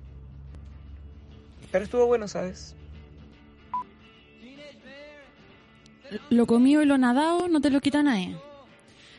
[1.71, 2.75] Pero estuvo bueno, ¿sabes?
[6.29, 8.35] Lo comido y lo nadado no te lo quita nadie.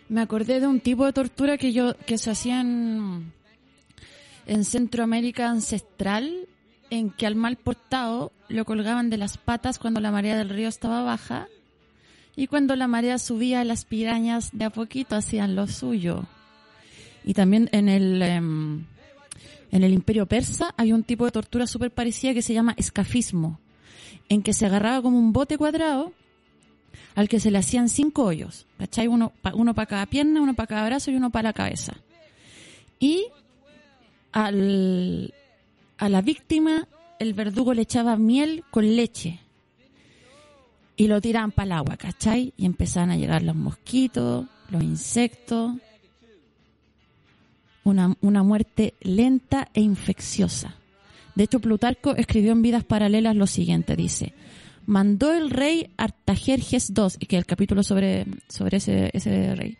[0.08, 3.32] Me acordé de un tipo de tortura que yo que se hacía en,
[4.46, 6.48] en Centroamérica ancestral,
[6.88, 10.68] en que al mal portado lo colgaban de las patas cuando la marea del río
[10.68, 11.48] estaba baja
[12.34, 16.24] y cuando la marea subía las pirañas de a poquito hacían lo suyo.
[17.24, 18.84] Y también en el em,
[19.70, 23.58] en el Imperio Persa hay un tipo de tortura súper parecida que se llama escafismo,
[24.28, 26.12] en que se agarraba como un bote cuadrado
[27.14, 29.08] al que se le hacían cinco hoyos, ¿cachai?
[29.08, 31.94] Uno, uno para cada pierna, uno para cada brazo y uno para la cabeza.
[33.00, 33.26] Y
[34.32, 35.34] al,
[35.98, 36.86] a la víctima
[37.18, 39.40] el verdugo le echaba miel con leche
[40.96, 42.52] y lo tiraban para el agua, ¿cachai?
[42.56, 45.72] Y empezaban a llegar los mosquitos, los insectos.
[47.88, 50.74] Una, una muerte lenta e infecciosa.
[51.34, 54.34] De hecho, Plutarco escribió en Vidas Paralelas lo siguiente, dice,
[54.84, 59.78] mandó el rey Artajerjes II, que el capítulo sobre, sobre ese, ese rey,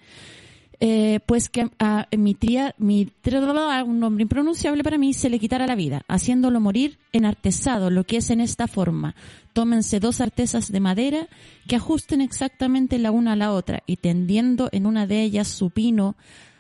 [0.81, 3.40] eh, pues que a Mitria, Mitria,
[3.85, 8.19] un nombre impronunciable para mí, se le quitara la vida, haciéndolo morir enartesado, lo que
[8.19, 9.17] es en esta forma.
[9.52, 11.27] Tómense dos artesas de madera
[11.67, 15.71] que ajusten exactamente la una a la otra y tendiendo en una de ellas su
[15.71, 16.15] pino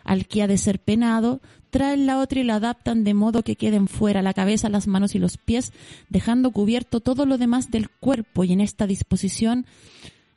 [0.08, 3.56] al que ha de ser penado, traen la otra y la adaptan de modo que
[3.56, 5.74] queden fuera la cabeza, las manos y los pies,
[6.08, 8.42] dejando cubierto todo lo demás del cuerpo.
[8.44, 9.66] Y en esta disposición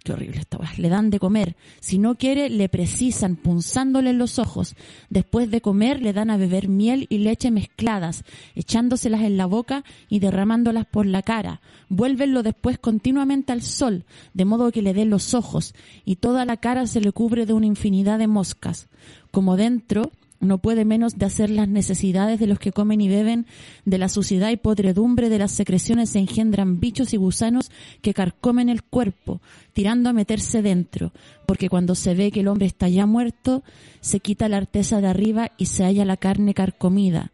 [0.03, 0.57] Qué horrible esta.
[0.77, 1.55] Le dan de comer.
[1.79, 4.75] Si no quiere, le precisan punzándole los ojos.
[5.11, 8.23] Después de comer, le dan a beber miel y leche mezcladas,
[8.55, 11.61] echándoselas en la boca y derramándolas por la cara.
[11.87, 16.57] Vuélvenlo después continuamente al sol, de modo que le dé los ojos, y toda la
[16.57, 18.87] cara se le cubre de una infinidad de moscas.
[19.29, 23.45] Como dentro, no puede menos de hacer las necesidades de los que comen y beben,
[23.85, 27.71] de la suciedad y podredumbre de las secreciones se engendran bichos y gusanos
[28.01, 29.39] que carcomen el cuerpo,
[29.73, 31.13] tirando a meterse dentro,
[31.45, 33.63] porque cuando se ve que el hombre está ya muerto,
[34.01, 37.31] se quita la arteza de arriba y se halla la carne carcomida,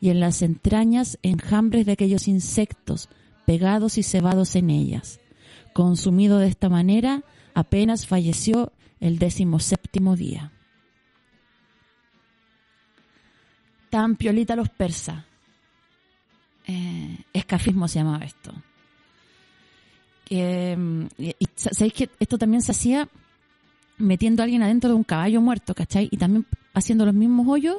[0.00, 3.08] y en las entrañas enjambres de aquellos insectos,
[3.46, 5.20] pegados y cebados en ellas.
[5.72, 7.22] Consumido de esta manera,
[7.54, 10.52] apenas falleció el decimoséptimo día.
[13.98, 15.24] Tan piolita los persas.
[16.68, 18.54] Eh, escafismo se llamaba esto.
[20.30, 20.38] Y,
[21.56, 23.08] sabéis que esto también se hacía
[23.96, 26.06] metiendo a alguien adentro de un caballo muerto, ¿cachai?
[26.12, 27.78] Y también haciendo los mismos hoyos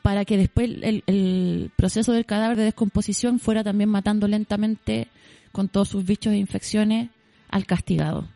[0.00, 5.08] para que después el, el, proceso del cadáver de descomposición fuera también matando lentamente
[5.52, 7.10] con todos sus bichos e infecciones
[7.50, 8.26] al castigado.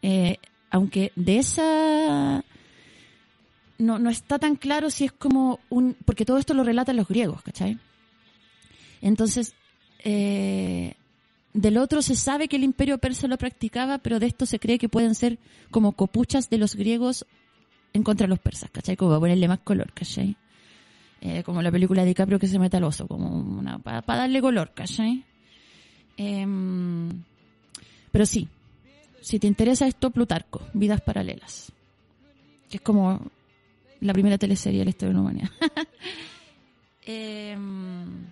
[0.00, 0.38] Eh,
[0.70, 2.42] aunque de esa
[3.82, 5.96] no, no está tan claro si es como un...
[6.04, 7.78] porque todo esto lo relatan los griegos, ¿cachai?
[9.00, 9.54] Entonces,
[10.04, 10.94] eh,
[11.52, 14.78] del otro se sabe que el imperio persa lo practicaba, pero de esto se cree
[14.78, 15.38] que pueden ser
[15.70, 17.26] como copuchas de los griegos
[17.92, 18.96] en contra de los persas, ¿cachai?
[18.96, 20.36] Como para ponerle más color, ¿cachai?
[21.20, 24.72] Eh, como la película de DiCaprio que se mete al oso, como para, darle color,
[24.74, 25.24] ¿cachai?
[26.16, 27.10] Em,
[28.12, 28.48] pero sí,
[29.20, 31.72] si te interesa esto, Plutarco, Vidas Paralelas,
[32.70, 33.20] que es como
[34.02, 35.50] la primera teleserie de la historia de la humanidad.
[37.04, 38.26] Em,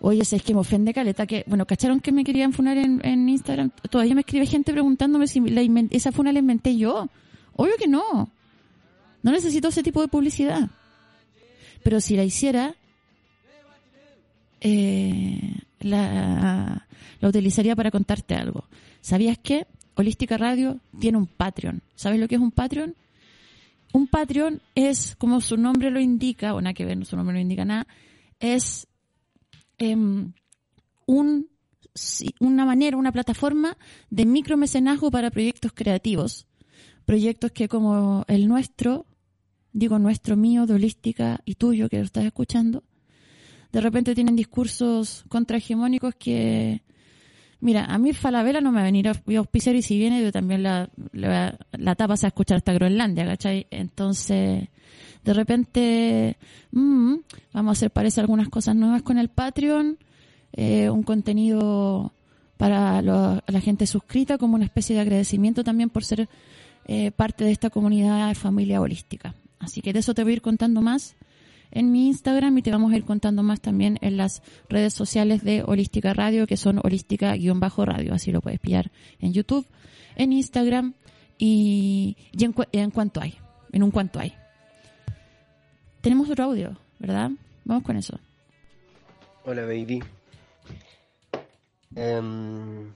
[0.00, 3.70] oye, es que me ofende caleta que, bueno, ¿cacharon que me querían funar en, Instagram?
[3.90, 5.42] Todavía me escribe gente preguntándome si
[5.90, 7.06] esa funa la inventé yo.
[7.54, 8.30] Obvio que no.
[9.22, 10.70] No necesito ese tipo de publicidad.
[11.82, 12.74] Pero si la hiciera,
[14.62, 16.86] eh, la,
[17.20, 18.64] la utilizaría para contarte algo.
[19.02, 19.66] ¿Sabías que
[19.96, 21.82] Holística Radio tiene un Patreon?
[21.94, 22.94] ¿Sabes lo que es un Patreon?
[23.92, 27.40] Un Patreon es, como su nombre lo indica, o nada que ver, su nombre no
[27.40, 27.86] indica nada,
[28.40, 28.86] es
[29.78, 30.32] em,
[31.06, 31.48] un,
[32.40, 33.76] una manera, una plataforma
[34.10, 36.46] de micromecenazgo para proyectos creativos.
[37.04, 39.06] Proyectos que como el nuestro,
[39.72, 42.84] digo nuestro mío, de holística y tuyo que lo estás escuchando,
[43.72, 46.82] de repente tienen discursos contrahegemónicos que
[47.60, 50.30] Mira, a mí Falabella no me va a venir a auspiciar y si viene yo
[50.30, 53.66] también la, la, la tapas a escuchar hasta Groenlandia, ¿cachai?
[53.70, 54.68] Entonces,
[55.24, 56.36] de repente,
[56.70, 57.16] mmm,
[57.52, 59.98] vamos a hacer parece algunas cosas nuevas con el Patreon,
[60.52, 62.12] eh, un contenido
[62.56, 66.28] para la gente suscrita como una especie de agradecimiento también por ser
[66.86, 69.34] eh, parte de esta comunidad de familia holística.
[69.60, 71.14] Así que de eso te voy a ir contando más
[71.70, 75.42] en mi Instagram y te vamos a ir contando más también en las redes sociales
[75.42, 78.14] de Holística Radio, que son holística-radio.
[78.14, 78.90] Así lo puedes pillar
[79.20, 79.66] en YouTube,
[80.16, 80.94] en Instagram
[81.38, 82.16] y,
[82.72, 83.38] en, cuanto hay,
[83.72, 84.34] en un cuanto hay.
[86.00, 87.30] Tenemos otro audio, ¿verdad?
[87.64, 88.18] Vamos con eso.
[89.44, 90.02] Hola, baby.
[91.94, 92.92] Em,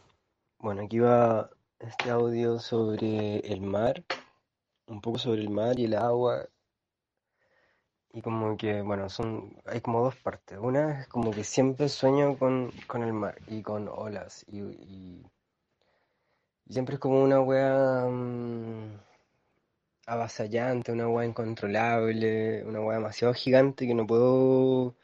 [0.59, 4.05] bueno, aquí va este audio sobre el mar,
[4.87, 6.47] un poco sobre el mar y el agua
[8.13, 10.59] y como que, bueno, son, hay como dos partes.
[10.59, 14.45] Una es como que siempre sueño con, con el mar y con olas.
[14.49, 15.27] Y, y,
[16.69, 19.01] siempre es como una wea mm,
[20.07, 24.95] avasallante, una wea incontrolable, una wea demasiado gigante que no puedo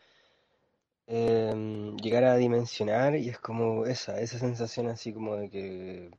[1.06, 3.16] em, llegar a dimensionar.
[3.16, 6.10] Y es como esa, esa sensación así como de que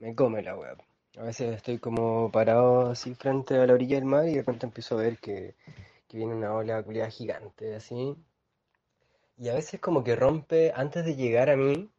[0.00, 0.76] me come la wea.
[1.16, 4.66] A veces estoy como parado así frente a la orilla del mar y de repente
[4.66, 5.54] empiezo a ver que
[6.14, 8.16] viene una ola culiada gigante, así.
[9.36, 11.90] Y a veces como que rompe antes de llegar a mí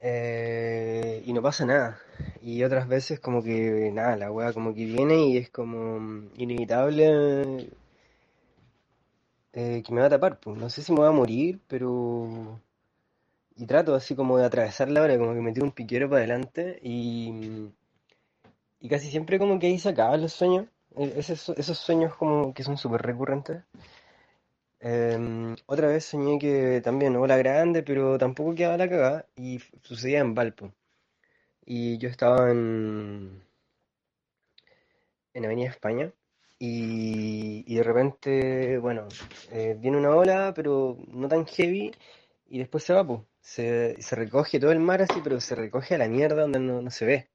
[0.00, 1.98] eh, y no pasa nada.
[2.40, 7.70] Y otras veces como que nada, la weá como que viene y es como inevitable
[9.52, 10.38] eh, que me va a tapar.
[10.40, 10.56] Pues.
[10.58, 12.60] No sé si me voy a morir, pero...
[13.56, 16.78] Y trato así como de atravesar la hora, como que me un piquero para adelante
[16.82, 17.72] y...
[18.80, 20.66] Y casi siempre como que ahí se los sueños.
[20.96, 23.62] E-, esos, esos sueños como que son súper recurrentes.
[24.80, 30.20] Em, otra vez soñé que también ola grande, pero tampoco quedaba la cagada y sucedía
[30.20, 30.72] en Valpo.
[31.66, 33.42] Y yo estaba en,
[35.34, 36.12] en Avenida España
[36.58, 39.06] y, y de repente, bueno,
[39.52, 41.92] eh, viene una ola, pero no tan heavy
[42.48, 43.24] y después se va.
[43.40, 46.82] Se, se recoge todo el mar así, pero se recoge a la mierda donde no,
[46.82, 47.30] no se ve.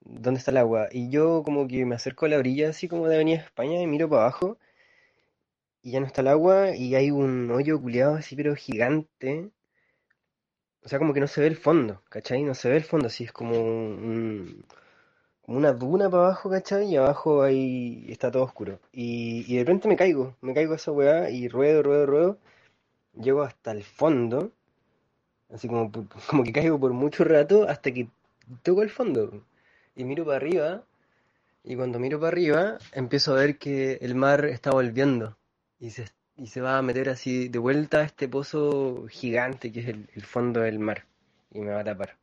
[0.00, 0.88] ¿Dónde está el agua?
[0.92, 3.86] Y yo como que me acerco a la orilla así como de Avenida España y
[3.86, 4.58] miro para abajo
[5.82, 9.50] y ya no está el agua y hay un hoyo culiado así pero gigante.
[10.82, 12.42] O sea, como que no se ve el fondo, ¿cachai?
[12.42, 14.64] No se ve el fondo, así es como un,
[15.42, 16.88] como una duna para abajo, ¿cachai?
[16.90, 18.80] Y abajo ahí está todo oscuro.
[18.92, 22.38] Y, de repente me caigo, me caigo a esa weá y ruedo, ruedo, ruedo.
[23.14, 24.52] Llego hasta el fondo,
[25.50, 25.90] así como,
[26.30, 28.08] como que caigo por mucho rato hasta que
[28.62, 29.44] toco el fondo.
[29.94, 30.84] Y miro para arriba,
[31.64, 35.36] y cuando miro para arriba empiezo a ver que el mar está volviendo
[35.78, 39.80] y se, y se va a meter así de vuelta a este pozo gigante que
[39.80, 41.04] es el, fondo del mar
[41.50, 42.16] y me va a tapar.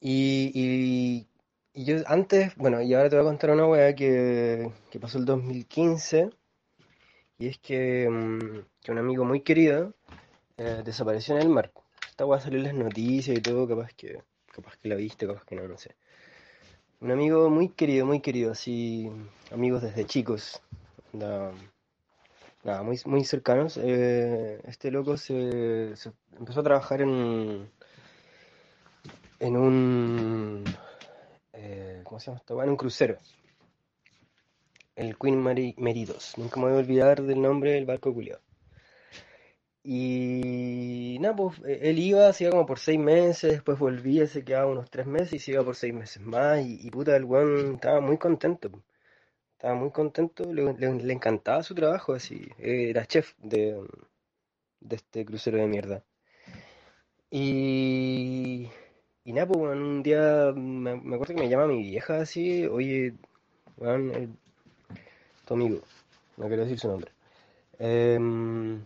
[0.00, 1.26] Y, y,
[1.72, 5.18] y yo antes, bueno, y ahora te voy a contar una weá que, que pasó
[5.18, 6.30] el 2015,
[7.38, 9.94] y es que, mm, que un amigo muy querido
[10.56, 11.72] eh, desapareció en el mar.
[12.14, 15.44] Esta weá salió en las noticias y todo, capaz que, capaz que la viste, capaz
[15.44, 15.96] que no, no sé.
[17.00, 19.10] Un amigo muy querido, muy querido, así,
[19.50, 20.62] amigos desde chicos,
[21.12, 21.50] nada,
[22.84, 23.80] muy, muy cercanos.
[23.82, 27.68] Eh, este loco se, se empezó a trabajar en,
[29.40, 30.64] en un,
[31.52, 32.62] eh, ¿cómo se llama esto?
[32.62, 33.18] En un crucero,
[34.94, 36.38] el Queen Mary, Meridos.
[36.38, 38.43] Nunca me voy a olvidar del nombre del barco culiado.
[39.84, 44.44] Y nada, pues e- él iba, se iba como por seis meses, después volvía, se
[44.44, 46.64] quedaba unos tres meses y se iba por seis meses más.
[46.66, 48.70] Y, puta, el weón estaba muy contento.
[49.52, 52.42] Estaba muy contento, le, le- encantaba su trabajo, así.
[52.58, 53.80] Era chef de,
[54.80, 56.04] de este crucero de mierda.
[57.30, 58.68] Y,
[59.24, 62.66] y nada, pues weón, un día me, me acuerdo que me llama mi vieja así,
[62.66, 63.14] oye,
[63.78, 64.28] weón, eh,
[65.46, 65.80] tu amigo,
[66.36, 67.10] no quiero decir su nombre.
[67.78, 68.82] Em,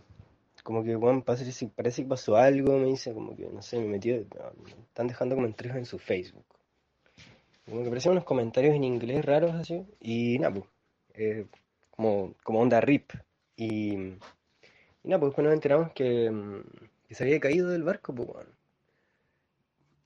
[0.69, 1.67] como que, weón, parece,
[2.03, 4.17] que pasó algo, me dice, como que, no sé, me metió,
[4.63, 6.45] me están dejando comentarios en su Facebook.
[7.65, 11.47] Como que aparecían unos comentarios en inglés raros así, y nada, pues,
[11.89, 13.13] como, como onda RIP.
[13.55, 14.19] Y, y
[15.05, 16.61] nada, pues después nos enteramos que, mm,
[17.07, 18.47] que se había caído del barco, pues, weón.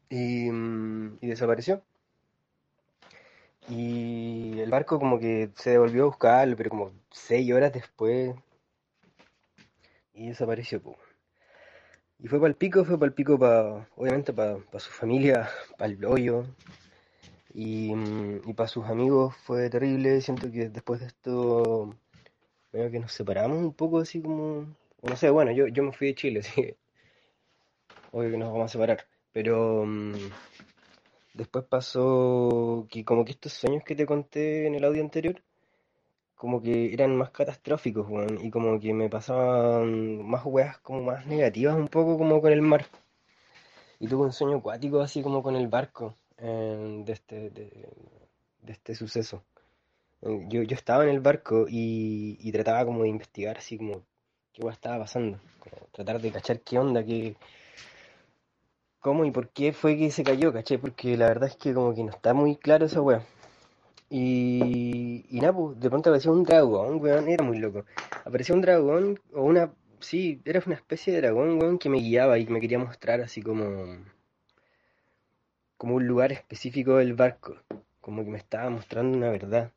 [0.09, 1.83] Y, mm, y desapareció.
[3.67, 8.33] Y el barco como que se devolvió a buscarlo, pero como seis horas después,
[10.13, 10.81] y desapareció.
[12.19, 15.91] Y fue para el pico, fue para el pico, pa, obviamente para su familia, para
[15.91, 16.45] el hoyo,
[17.53, 20.21] y, mm, y para sus amigos fue terrible.
[20.21, 21.95] Siento que después de esto,
[22.71, 24.67] medio que nos separamos un poco, así como,
[25.01, 26.77] no sé, bueno, yo, yo me fui de Chile, así que
[28.11, 29.05] obvio que nos vamos a separar.
[29.31, 30.13] Pero mm,
[31.33, 35.41] después pasó que como que estos sueños que te conté en el audio anterior,
[36.43, 41.25] como que eran más catastróficos, weón, y como que me pasaban más weas como más
[41.25, 42.85] negativas un poco como con el mar.
[43.97, 47.87] Y tuve un sueño acuático así como con el barco eh, de este, de,
[48.67, 49.41] este suceso.
[50.21, 54.03] Eh, Yo, yo estaba en el barco y, y trataba como de investigar así como
[54.51, 57.37] qué wea estaba pasando, como tratar de cachar qué onda, qué,
[58.99, 60.77] cómo y por qué fue que se cayó, ¿cachai?
[60.77, 63.25] Porque la verdad es que como que no está muy claro esa wea.
[64.15, 67.83] Y, y nada, pues de pronto apareció un dragón, weón, era muy loco.
[68.25, 72.37] Apareció un dragón, o una, sí, era una especie de dragón, weón, que me guiaba
[72.37, 74.05] y me quería mostrar así como,
[75.77, 77.57] como un lugar específico del barco,
[78.01, 79.71] como que me estaba mostrando una verdad.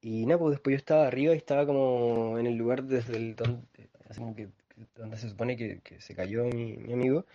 [0.00, 3.36] Y nada, pues después yo estaba arriba y estaba como en el lugar desde el
[3.36, 3.66] donde,
[4.08, 4.48] así como que,
[4.96, 7.26] donde se supone que, que se cayó mi, mi amigo.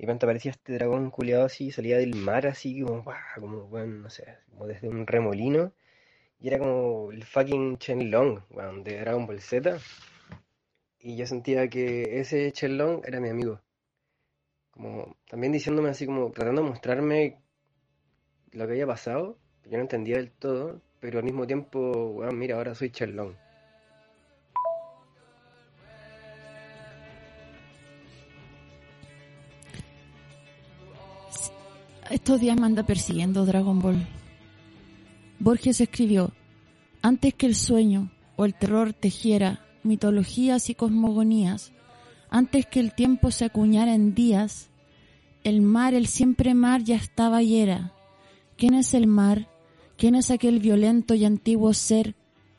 [0.00, 3.04] Y repente aparecía este dragón culeado así, salía del mar así, como,
[3.38, 5.74] como, bueno, no sé, como desde un remolino.
[6.38, 9.76] Y era como el fucking Shenlong, weón, de Dragon Ball Z.
[11.00, 13.60] Y yo sentía que ese Shenlong era mi amigo.
[14.70, 17.42] Como también diciéndome así como, tratando de mostrarme
[18.52, 19.36] lo que había pasado.
[19.66, 23.36] Yo no entendía del todo, pero al mismo tiempo, weón, mira, ahora soy Shenlong.
[32.10, 34.04] Estos días me anda persiguiendo Dragon Ball.
[35.38, 36.32] Borges escribió,
[37.02, 41.70] antes que el sueño o el terror tejiera mitologías y cosmogonías,
[42.28, 44.70] antes que el tiempo se acuñara en días,
[45.44, 47.92] el mar, el siempre mar, ya estaba y era.
[48.56, 49.48] ¿Quién es el mar?
[49.96, 52.16] ¿Quién es aquel violento y antiguo ser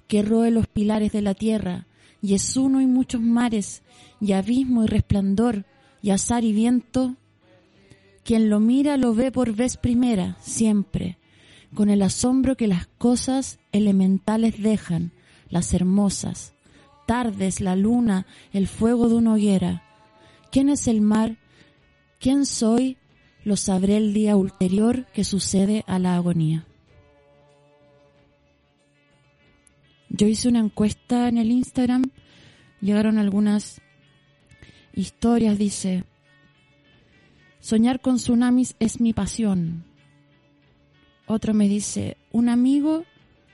[0.08, 1.88] que roe los pilares de la tierra?
[2.22, 3.84] Y es uno y muchos mares,
[4.22, 5.66] y abismo y resplandor,
[6.02, 7.18] y azar y viento.
[8.24, 11.18] Quien lo mira lo ve por vez primera, siempre,
[11.74, 15.12] con el asombro que las cosas elementales dejan,
[15.50, 16.54] las hermosas,
[17.08, 19.84] tardes, la luna, el fuego de una hoguera.
[20.52, 21.38] ¿Quién es el mar?
[22.20, 22.98] ¿Quién soy?
[23.44, 26.68] Lo sabré el día ulterior que sucede a la agonía.
[30.10, 32.12] Yo hice una encuesta en el Instagram,
[32.82, 33.82] llegaron algunas
[34.94, 36.04] historias, dice,
[37.62, 39.86] Soñar con tsunamis es mi pasión.
[41.28, 43.06] Otro me dice, un amigo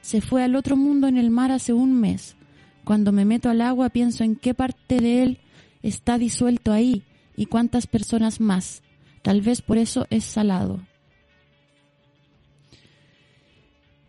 [0.01, 2.38] se fue al otro mundo en el mar hace un mes.
[2.86, 5.39] Cuando me meto al agua pienso en qué parte de él
[5.84, 7.03] está disuelto ahí
[7.36, 8.82] y cuántas personas más.
[9.22, 10.80] Tal vez por eso es salado.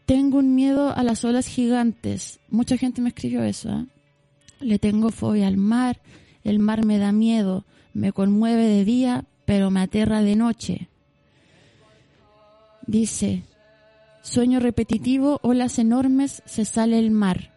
[0.06, 2.38] Tengo un miedo a las olas gigantes.
[2.48, 3.68] Mucha gente me escribió eso.
[3.70, 3.86] ¿eh?
[4.60, 6.00] Le tengo fobia al mar.
[6.44, 7.66] El mar me da miedo.
[7.92, 10.90] Me conmueve de día, pero me aterra de noche.
[12.86, 13.44] Dice,
[14.20, 17.54] sueño repetitivo, olas enormes, se sale el mar.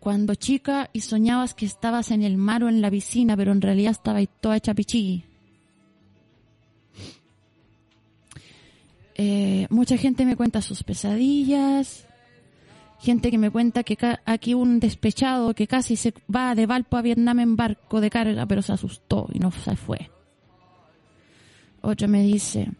[0.00, 3.60] Cuando chica y soñabas que estabas en el mar o en la piscina, pero en
[3.60, 5.22] realidad estabas toda hecha pichigui.
[9.16, 12.06] Eh, mucha gente me cuenta sus pesadillas,
[13.02, 17.02] gente que me cuenta que aquí un despechado que casi se va de Valpo a
[17.02, 20.08] Vietnam en barco de carga, pero se asustó y no se fue.
[21.80, 22.70] Otra me dice,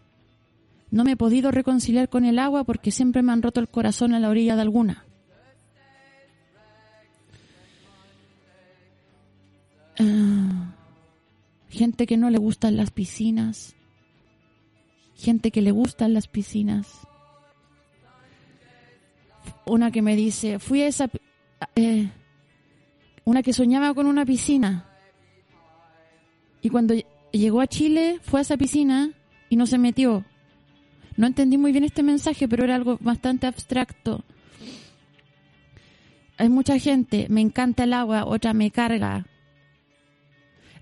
[0.93, 4.14] no me he podido reconciliar con el agua porque siempre me han roto el corazón
[4.14, 5.05] a la orilla de alguna.
[9.99, 10.73] Ah,
[11.68, 13.75] gente que no le gustan las piscinas,
[15.16, 17.09] gente que le gustan las piscinas.
[19.64, 21.11] Una que me dice, fui a esa...
[21.76, 22.09] Eh,
[23.24, 24.86] una que soñaba con una piscina.
[26.61, 26.95] Y cuando
[27.32, 29.11] llegó a Chile, fue a esa piscina
[29.49, 30.24] y no se metió.
[31.16, 34.24] No entendí muy bien este mensaje, pero era algo bastante abstracto.
[36.38, 39.26] Hay mucha gente, me encanta el agua, otra me carga.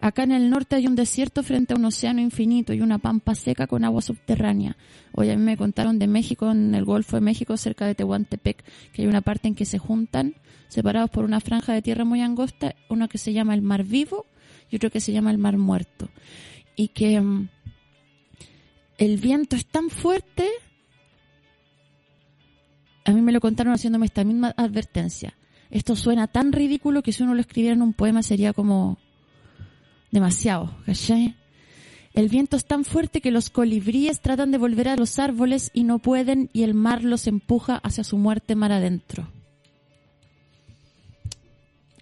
[0.02, 3.34] Acá en el norte hay un desierto frente a un océano infinito y una pampa
[3.34, 4.78] seca con agua subterránea.
[5.12, 8.64] Hoy a mí me contaron de México, en el Golfo de México, cerca de Tehuantepec,
[8.92, 10.36] que hay una parte en que se juntan,
[10.68, 14.24] separados por una franja de tierra muy angosta, uno que se llama el Mar Vivo
[14.70, 16.08] y otro que se llama el Mar Muerto.
[16.76, 17.50] Y que mm,
[18.96, 20.48] el viento es tan fuerte,
[23.04, 25.36] a mí me lo contaron haciéndome esta misma advertencia.
[25.70, 28.98] Esto suena tan ridículo que si uno lo escribiera en un poema sería como
[30.10, 30.74] demasiado,
[32.12, 35.84] El viento es tan fuerte que los colibríes tratan de volver a los árboles y
[35.84, 39.30] no pueden y el mar los empuja hacia su muerte mar adentro.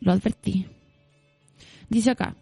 [0.00, 0.66] Lo advertí.
[1.88, 2.36] Dice acá.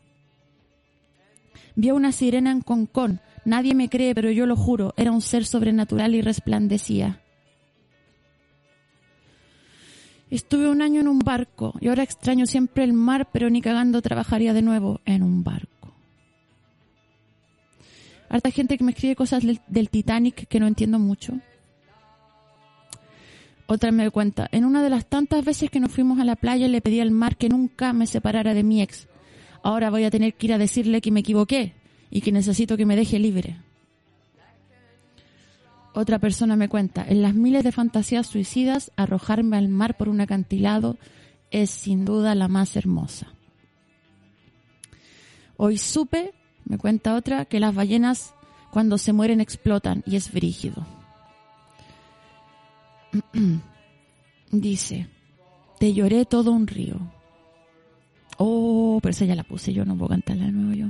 [1.74, 3.20] Vio una sirena en Concón.
[3.44, 4.94] Nadie me cree, pero yo lo juro.
[4.96, 7.20] Era un ser sobrenatural y resplandecía.
[10.30, 14.02] Estuve un año en un barco y ahora extraño siempre el mar, pero ni cagando
[14.02, 15.94] trabajaría de nuevo en un barco.
[18.28, 21.34] Harta gente que me escribe cosas del, Titanic que no entiendo mucho.
[23.68, 26.68] Otra me cuenta, en una de las tantas veces que nos fuimos a la playa
[26.68, 29.08] le pedí al mar que nunca me separara de mi ex.
[29.62, 31.74] Ahora voy a tener que ir a decirle que me equivoqué
[32.10, 33.58] y que necesito que me deje libre.
[35.96, 40.20] Otra persona me cuenta, en las miles de fantasías suicidas, arrojarme al mar por un
[40.20, 40.98] acantilado
[41.50, 43.32] es sin duda la más hermosa.
[45.56, 46.34] Hoy supe,
[46.66, 48.34] me cuenta otra, que las ballenas
[48.70, 50.86] cuando se mueren explotan y es brígido.
[54.52, 55.08] Dice,
[55.80, 57.10] te lloré todo un río.
[58.36, 60.88] Oh, pero esa ya la puse yo, no puedo cantarla de nuevo yo.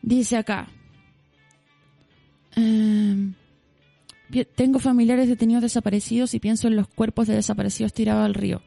[0.00, 0.66] Dice acá,
[2.54, 3.34] em,
[4.54, 8.62] tengo familiares detenidos desaparecidos y pienso en los cuerpos de desaparecidos tirados al río.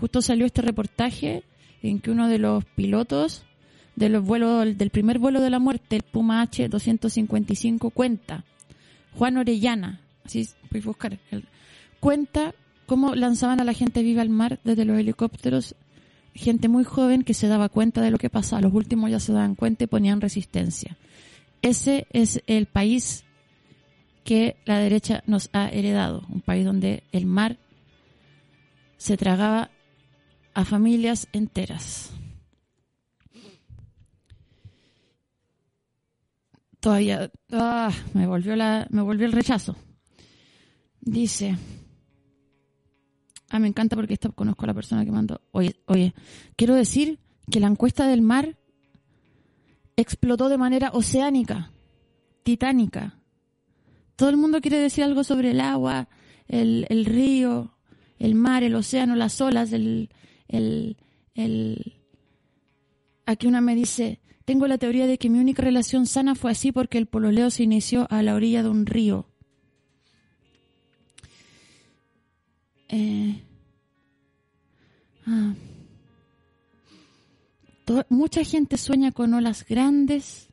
[0.00, 1.44] Justo salió este reportaje
[1.82, 3.44] en que uno de los pilotos
[3.96, 4.26] de los
[4.76, 8.44] del primer vuelo de la muerte, el Puma H-255, cuenta,
[9.12, 11.18] Juan Orellana, así a buscar,
[12.00, 12.54] cuenta
[12.86, 15.76] cómo lanzaban a la gente viva al mar desde los helicópteros,
[16.34, 19.32] gente muy joven que se daba cuenta de lo que pasaba, los últimos ya se
[19.32, 20.96] daban cuenta y ponían resistencia.
[21.62, 23.23] Ese es el país
[24.24, 27.58] que la derecha nos ha heredado, un país donde el mar
[28.96, 29.70] se tragaba
[30.54, 32.10] a familias enteras.
[36.80, 39.76] Todavía ah, me volvió la me volvió el rechazo.
[41.00, 41.56] Dice,
[43.50, 45.40] ah, me encanta porque esto conozco a la persona que mandó.
[45.52, 46.14] Oye, oye,
[46.56, 47.18] quiero decir
[47.50, 48.56] que la encuesta del mar
[49.96, 51.70] explotó de manera oceánica,
[52.42, 53.18] titánica.
[54.16, 56.08] Todo el mundo quiere decir algo sobre el agua,
[56.48, 57.76] el, el río,
[58.18, 60.10] el mar, el océano, las olas, el,
[60.48, 60.96] el,
[61.34, 61.94] el...
[63.26, 66.72] Aquí una me dice, tengo la teoría de que mi única relación sana fue así
[66.72, 69.28] porque el pololeo se inició a la orilla de un río.
[72.88, 73.42] Eh,
[75.26, 75.54] ah.
[78.08, 80.48] mucha gente sueña con olas grandes,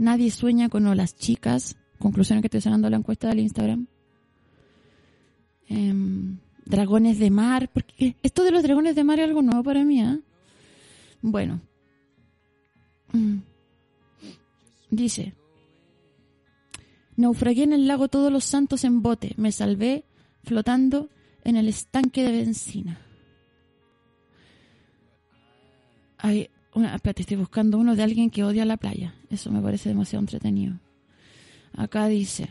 [0.00, 1.76] Nadie sueña con olas chicas.
[2.00, 3.86] Conclusiones que estoy sacando de la encuesta del Instagram.
[5.68, 7.68] Em, dragones de mar.
[7.72, 10.18] Porque esto de los dragones de mar es algo nuevo para mí, ¿eh?
[11.20, 11.60] Bueno.
[13.12, 13.40] Mm.
[14.90, 15.34] Dice.
[17.16, 19.34] Naufragué en el lago Todos los Santos en bote.
[19.36, 20.04] Me salvé
[20.42, 21.10] flotando
[21.44, 22.98] en el estanque de benzina.
[26.16, 29.14] Hay una, espérate, estoy buscando uno de alguien que odia la playa.
[29.28, 30.78] Eso me parece demasiado entretenido.
[31.76, 32.48] Acá dice,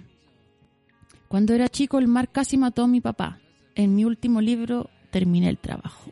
[1.30, 3.40] cuando era chico el mar casi mató a mi papá.
[3.76, 6.12] En mi último libro terminé el trabajo.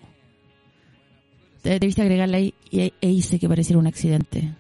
[1.63, 4.53] Debiste agregarle ahí e, e hice que pareciera un accidente.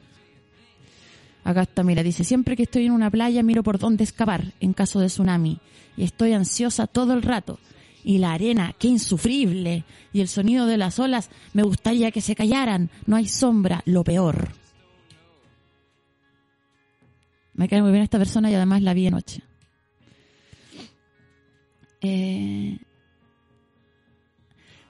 [1.43, 4.73] Acá está, mira, dice, siempre que estoy en una playa miro por dónde escapar en
[4.73, 5.59] caso de tsunami
[5.95, 7.59] y estoy ansiosa todo el rato.
[8.03, 9.85] Y la arena, qué insufrible.
[10.11, 12.89] Y el sonido de las olas, me gustaría que se callaran.
[13.05, 14.49] No hay sombra, lo peor.
[17.57, 19.41] Me cae muy bien esta persona y además la vi anoche.
[22.01, 22.77] Eh,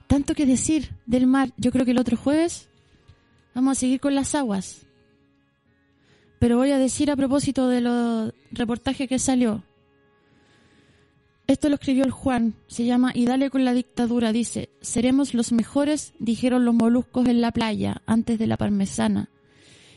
[0.06, 1.50] tanto que decir del mar.
[1.56, 2.68] Yo creo que el otro jueves
[3.54, 4.86] vamos a seguir con las aguas.
[6.38, 9.64] Pero voy a decir a propósito de los reportajes que salió.
[11.46, 15.52] Esto lo escribió el Juan, se llama Y dale con la dictadura, dice, seremos los
[15.52, 19.30] mejores, dijeron los moluscos en la playa, antes de la parmesana.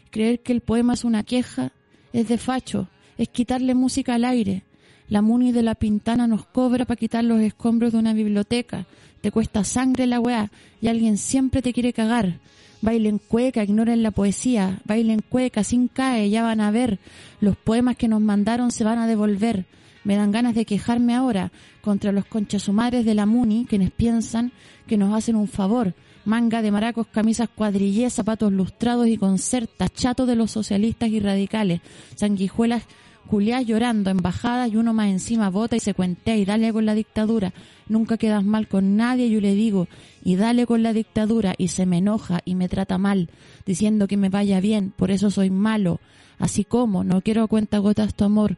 [0.10, 1.74] Creer que el poema es una queja
[2.14, 2.88] es de facho,
[3.18, 4.64] es quitarle música al aire.
[5.08, 8.86] La Muni de la Pintana nos cobra para quitar los escombros de una biblioteca.
[9.22, 10.52] Te cuesta sangre la weá
[10.82, 12.40] y alguien siempre te quiere cagar.
[12.82, 14.80] Bailen cueca, ignoren la poesía.
[14.86, 17.00] Bailen cueca, sin cae, ya van a ver.
[17.40, 19.66] Los poemas que nos mandaron se van a devolver.
[20.04, 21.52] Me dan ganas de quejarme ahora
[21.82, 24.52] contra los conchasumares de la MUNI, quienes piensan
[24.88, 25.94] que nos hacen un favor.
[26.26, 31.82] Manga de maracos, camisas cuadrillés, zapatos lustrados y concertas, chato de los socialistas y radicales,
[32.16, 32.84] sanguijuelas
[33.28, 36.94] culiás llorando, embajadas y uno más encima vota y se cuentea y dale con la
[36.94, 37.54] dictadura.
[37.88, 39.88] Nunca quedas mal con nadie, yo le digo,
[40.24, 43.30] y dale con la dictadura y se me enoja y me trata mal,
[43.66, 46.00] diciendo que me vaya bien, por eso soy malo.
[46.40, 48.58] Así como, no quiero cuenta gotas tu amor,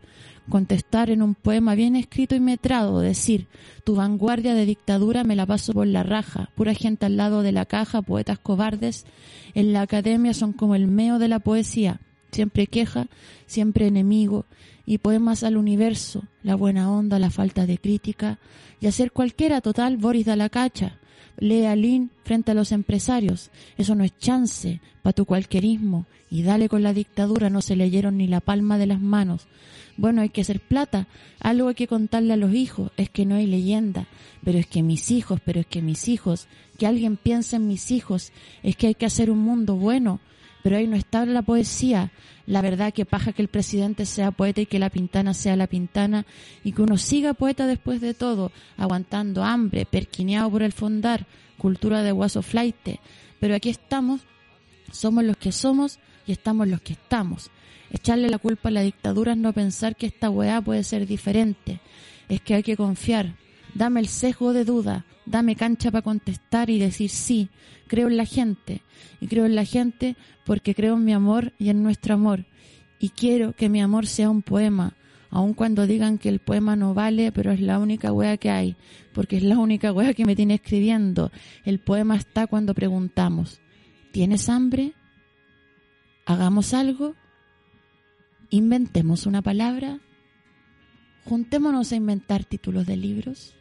[0.50, 3.48] contestar en un poema bien escrito y metrado, decir,
[3.84, 7.52] tu vanguardia de dictadura me la paso por la raja, pura gente al lado de
[7.52, 9.06] la caja, poetas cobardes,
[9.54, 13.08] en la academia son como el meo de la poesía, siempre queja,
[13.46, 14.46] siempre enemigo,
[14.86, 18.40] y poemas al universo, la buena onda, la falta de crítica,
[18.82, 21.00] y hacer cualquiera total Boris da la cacha.
[21.38, 23.50] Lee a Lin frente a los empresarios.
[23.78, 26.06] Eso no es chance para tu cualquierismo.
[26.30, 29.48] Y dale con la dictadura, no se leyeron ni la palma de las manos.
[29.98, 31.08] Bueno, hay que hacer plata.
[31.40, 32.92] Algo hay que contarle a los hijos.
[32.98, 34.08] Es que no hay leyenda.
[34.44, 37.92] Pero es que mis hijos, pero es que mis hijos, que alguien piense en mis
[37.92, 38.32] hijos.
[38.64, 40.20] Es que hay que hacer un mundo bueno
[40.64, 42.12] pero ahí no está la poesía.
[42.48, 45.68] La verdad que paja que el presidente sea poeta y que la pintana sea la
[45.68, 46.26] pintana
[46.64, 51.28] y que uno siga poeta después de todo, aguantando hambre, perquineado por el fondar,
[51.58, 53.00] cultura de guaso flaite.
[53.40, 54.22] Pero aquí estamos,
[54.92, 57.52] somos los que somos y estamos los que estamos.
[57.94, 61.80] Echarle la culpa a la dictadura es no pensar que esta weá puede ser diferente.
[62.28, 63.36] Es que hay que confiar.
[63.76, 67.50] Dame el sesgo de duda, dame cancha para contestar y decir sí,
[67.88, 68.82] creo en la gente.
[69.22, 72.46] Y creo en la gente porque creo en mi amor y en nuestro amor.
[72.98, 74.96] Y quiero que mi amor sea un poema,
[75.30, 78.76] aun cuando digan que el poema no vale, pero es la única wea que hay,
[79.14, 81.32] porque es la única wea que me tiene escribiendo.
[81.64, 83.62] El poema está cuando preguntamos,
[84.12, 84.94] ¿tienes hambre?
[86.26, 87.16] ¿Hagamos algo?
[88.54, 89.98] ¿Inventemos una palabra?
[91.26, 93.56] ¿Juntémonos a inventar títulos de libros?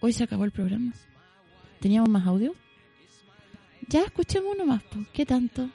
[0.00, 0.92] Hoy se acabó el programa.
[1.80, 2.54] ¿Teníamos más audio?
[3.88, 5.08] Ya escuchemos uno más, pues.
[5.12, 5.68] ¿qué tanto?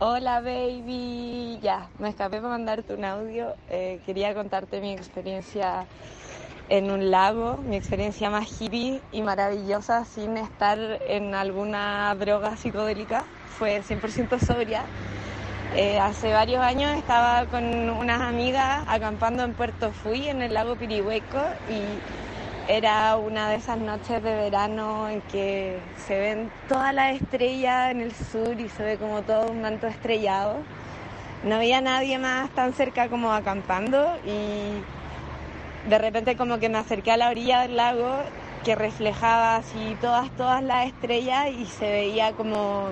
[0.00, 3.54] Hola baby, ya, me escapé para mandarte un audio.
[3.70, 5.86] Eh, quería contarte mi experiencia
[6.68, 13.24] en un lago, mi experiencia más hippie y maravillosa sin estar en alguna droga psicodélica.
[13.58, 14.84] Fue 100% sobria
[15.74, 20.76] eh, hace varios años estaba con unas amigas acampando en Puerto Fui, en el lago
[20.76, 21.38] Pirihueco,
[21.68, 27.90] y era una de esas noches de verano en que se ven todas las estrellas
[27.90, 30.56] en el sur y se ve como todo un manto estrellado.
[31.44, 34.80] No había nadie más tan cerca como acampando y
[35.88, 38.18] de repente como que me acerqué a la orilla del lago
[38.64, 42.90] que reflejaba así todas, todas las estrellas y se veía como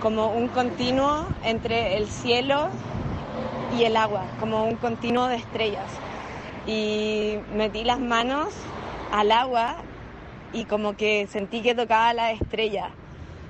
[0.00, 2.68] como un continuo entre el cielo
[3.72, 5.88] y el agua, como un continuo de estrellas.
[6.66, 8.48] Y metí las manos
[9.12, 9.76] al agua
[10.52, 12.90] y como que sentí que tocaba la estrella.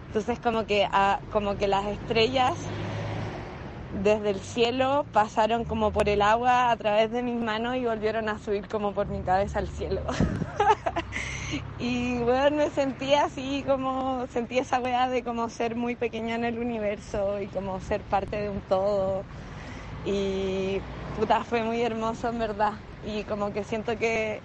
[0.08, 2.52] Entonces como que, a- como que las estrellas
[3.92, 8.28] desde el cielo pasaron como por el agua a través de mis manos y volvieron
[8.28, 10.02] a subir como por mi cabeza al cielo.
[11.78, 16.44] y bueno, me sentía así como, sentí esa weá de como ser muy pequeña en
[16.44, 19.24] el universo y como ser parte de un todo.
[20.06, 20.80] Y
[21.18, 22.72] puta, fue muy hermoso en verdad.
[23.06, 24.40] Y como que siento que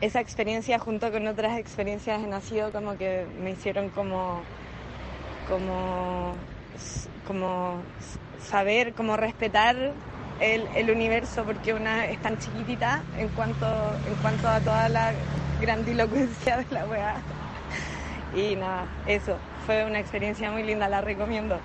[0.00, 4.42] esa experiencia junto con otras experiencias he nacido como que me hicieron como
[5.48, 6.34] como
[7.26, 7.82] como
[8.40, 9.76] saber como respetar
[10.40, 13.66] el, el universo porque una es tan chiquitita en cuanto
[14.06, 15.12] en cuanto a toda la
[15.60, 17.16] grandilocuencia de la weá
[18.34, 21.58] y nada eso fue una experiencia muy linda la recomiendo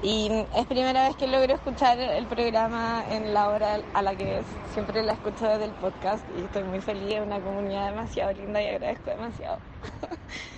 [0.00, 4.38] y es primera vez que logro escuchar el programa en la hora a la que
[4.38, 4.44] es.
[4.72, 7.14] Siempre la escucho desde el podcast y estoy muy feliz.
[7.14, 9.58] Es una comunidad demasiado linda y agradezco demasiado.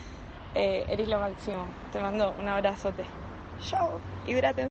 [0.55, 1.67] eh, eres lo máximo.
[1.93, 3.05] Te mando un abrazote.
[3.61, 4.01] Chao.
[4.27, 4.69] Hidrate.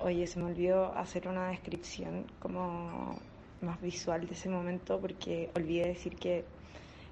[0.00, 3.18] Oye, se me olvidó hacer una descripción como
[3.60, 6.44] más visual de ese momento porque olvidé decir que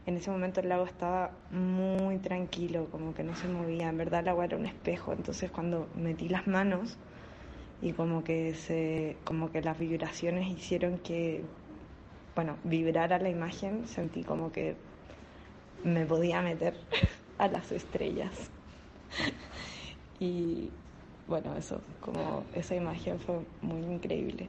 [0.07, 3.89] en ese momento el lago estaba muy tranquilo, como que no se movía.
[3.89, 6.97] En verdad el agua era un espejo, entonces cuando metí las manos
[7.83, 11.43] y como que se, como que las vibraciones hicieron que,
[12.37, 14.77] bueno, vibrara la imagen, sentí como que
[15.87, 16.75] me podía meter
[17.39, 18.51] a las estrellas.
[20.19, 20.71] Y
[21.29, 24.49] bueno, eso, como esa imagen fue muy increíble.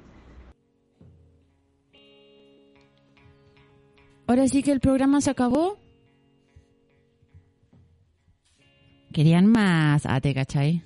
[4.28, 5.78] Ahora sí que el programa se acabó.
[9.12, 10.06] Querían más.
[10.06, 10.84] Ah, te cachai.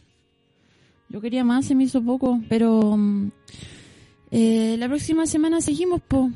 [1.10, 3.32] Yo quería más, se me hizo poco, pero mm,
[4.32, 6.32] eh, la próxima semana seguimos, po.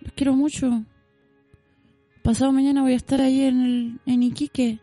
[0.00, 0.84] Los quiero mucho.
[2.22, 4.78] Pasado mañana voy a estar ahí en, el, en Iquique.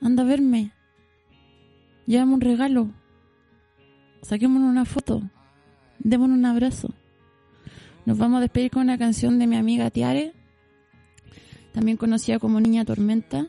[0.00, 0.72] Anda a verme.
[2.06, 2.90] Llévame un regalo.
[4.22, 5.22] Saquémonos una foto.
[5.98, 6.94] Démonos un abrazo.
[8.06, 10.34] Nos vamos a despedir con una canción de mi amiga Tiare,
[11.72, 13.48] también conocida como Niña Tormenta.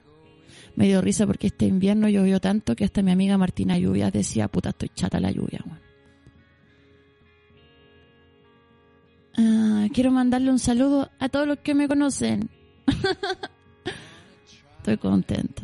[0.75, 4.47] Me dio risa porque este invierno llovió tanto que hasta mi amiga Martina Lluvias decía,
[4.47, 5.59] puta, estoy chata la lluvia.
[5.65, 5.79] weón".
[9.37, 12.49] Ah, quiero mandarle un saludo a todos los que me conocen.
[14.77, 15.63] estoy contenta.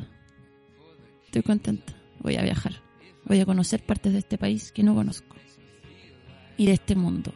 [1.26, 1.94] Estoy contenta.
[2.20, 2.74] Voy a viajar.
[3.26, 5.36] Voy a conocer partes de este país que no conozco.
[6.58, 7.34] Y de este mundo.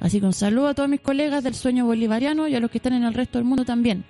[0.00, 2.78] Así que un saludo a todos mis colegas del sueño bolivariano y a los que
[2.78, 4.04] están en el resto del mundo también.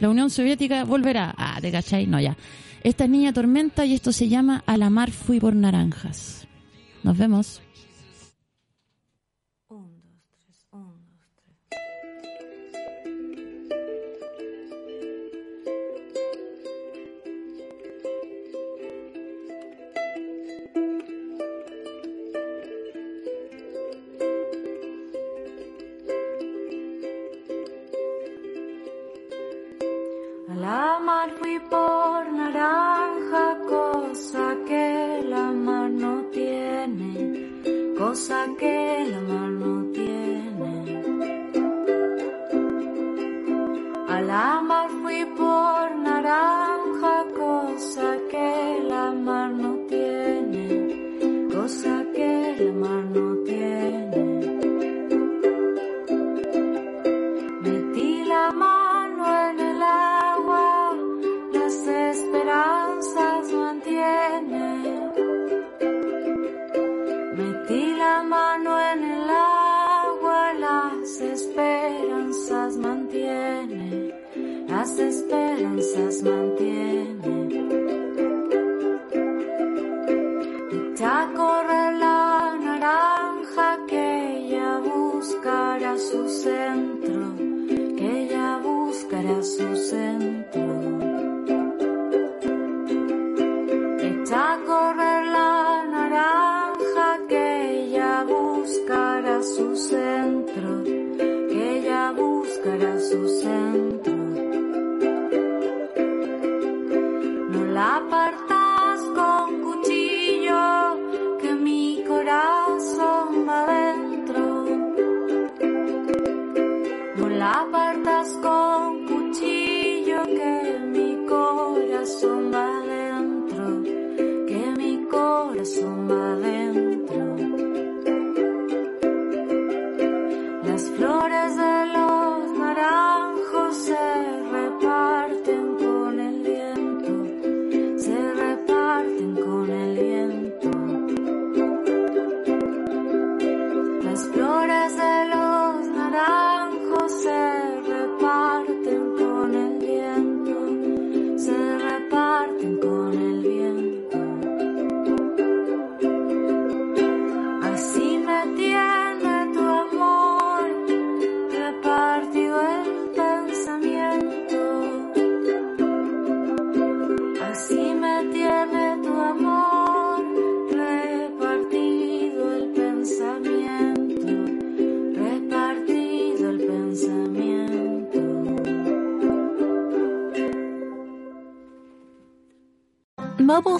[0.00, 1.34] La Unión Soviética volverá.
[1.36, 2.06] Ah, ¿te cachai?
[2.06, 2.36] No, ya.
[2.82, 6.46] Esta es Niña Tormenta y esto se llama A la mar fui por naranjas.
[7.02, 7.62] Nos vemos.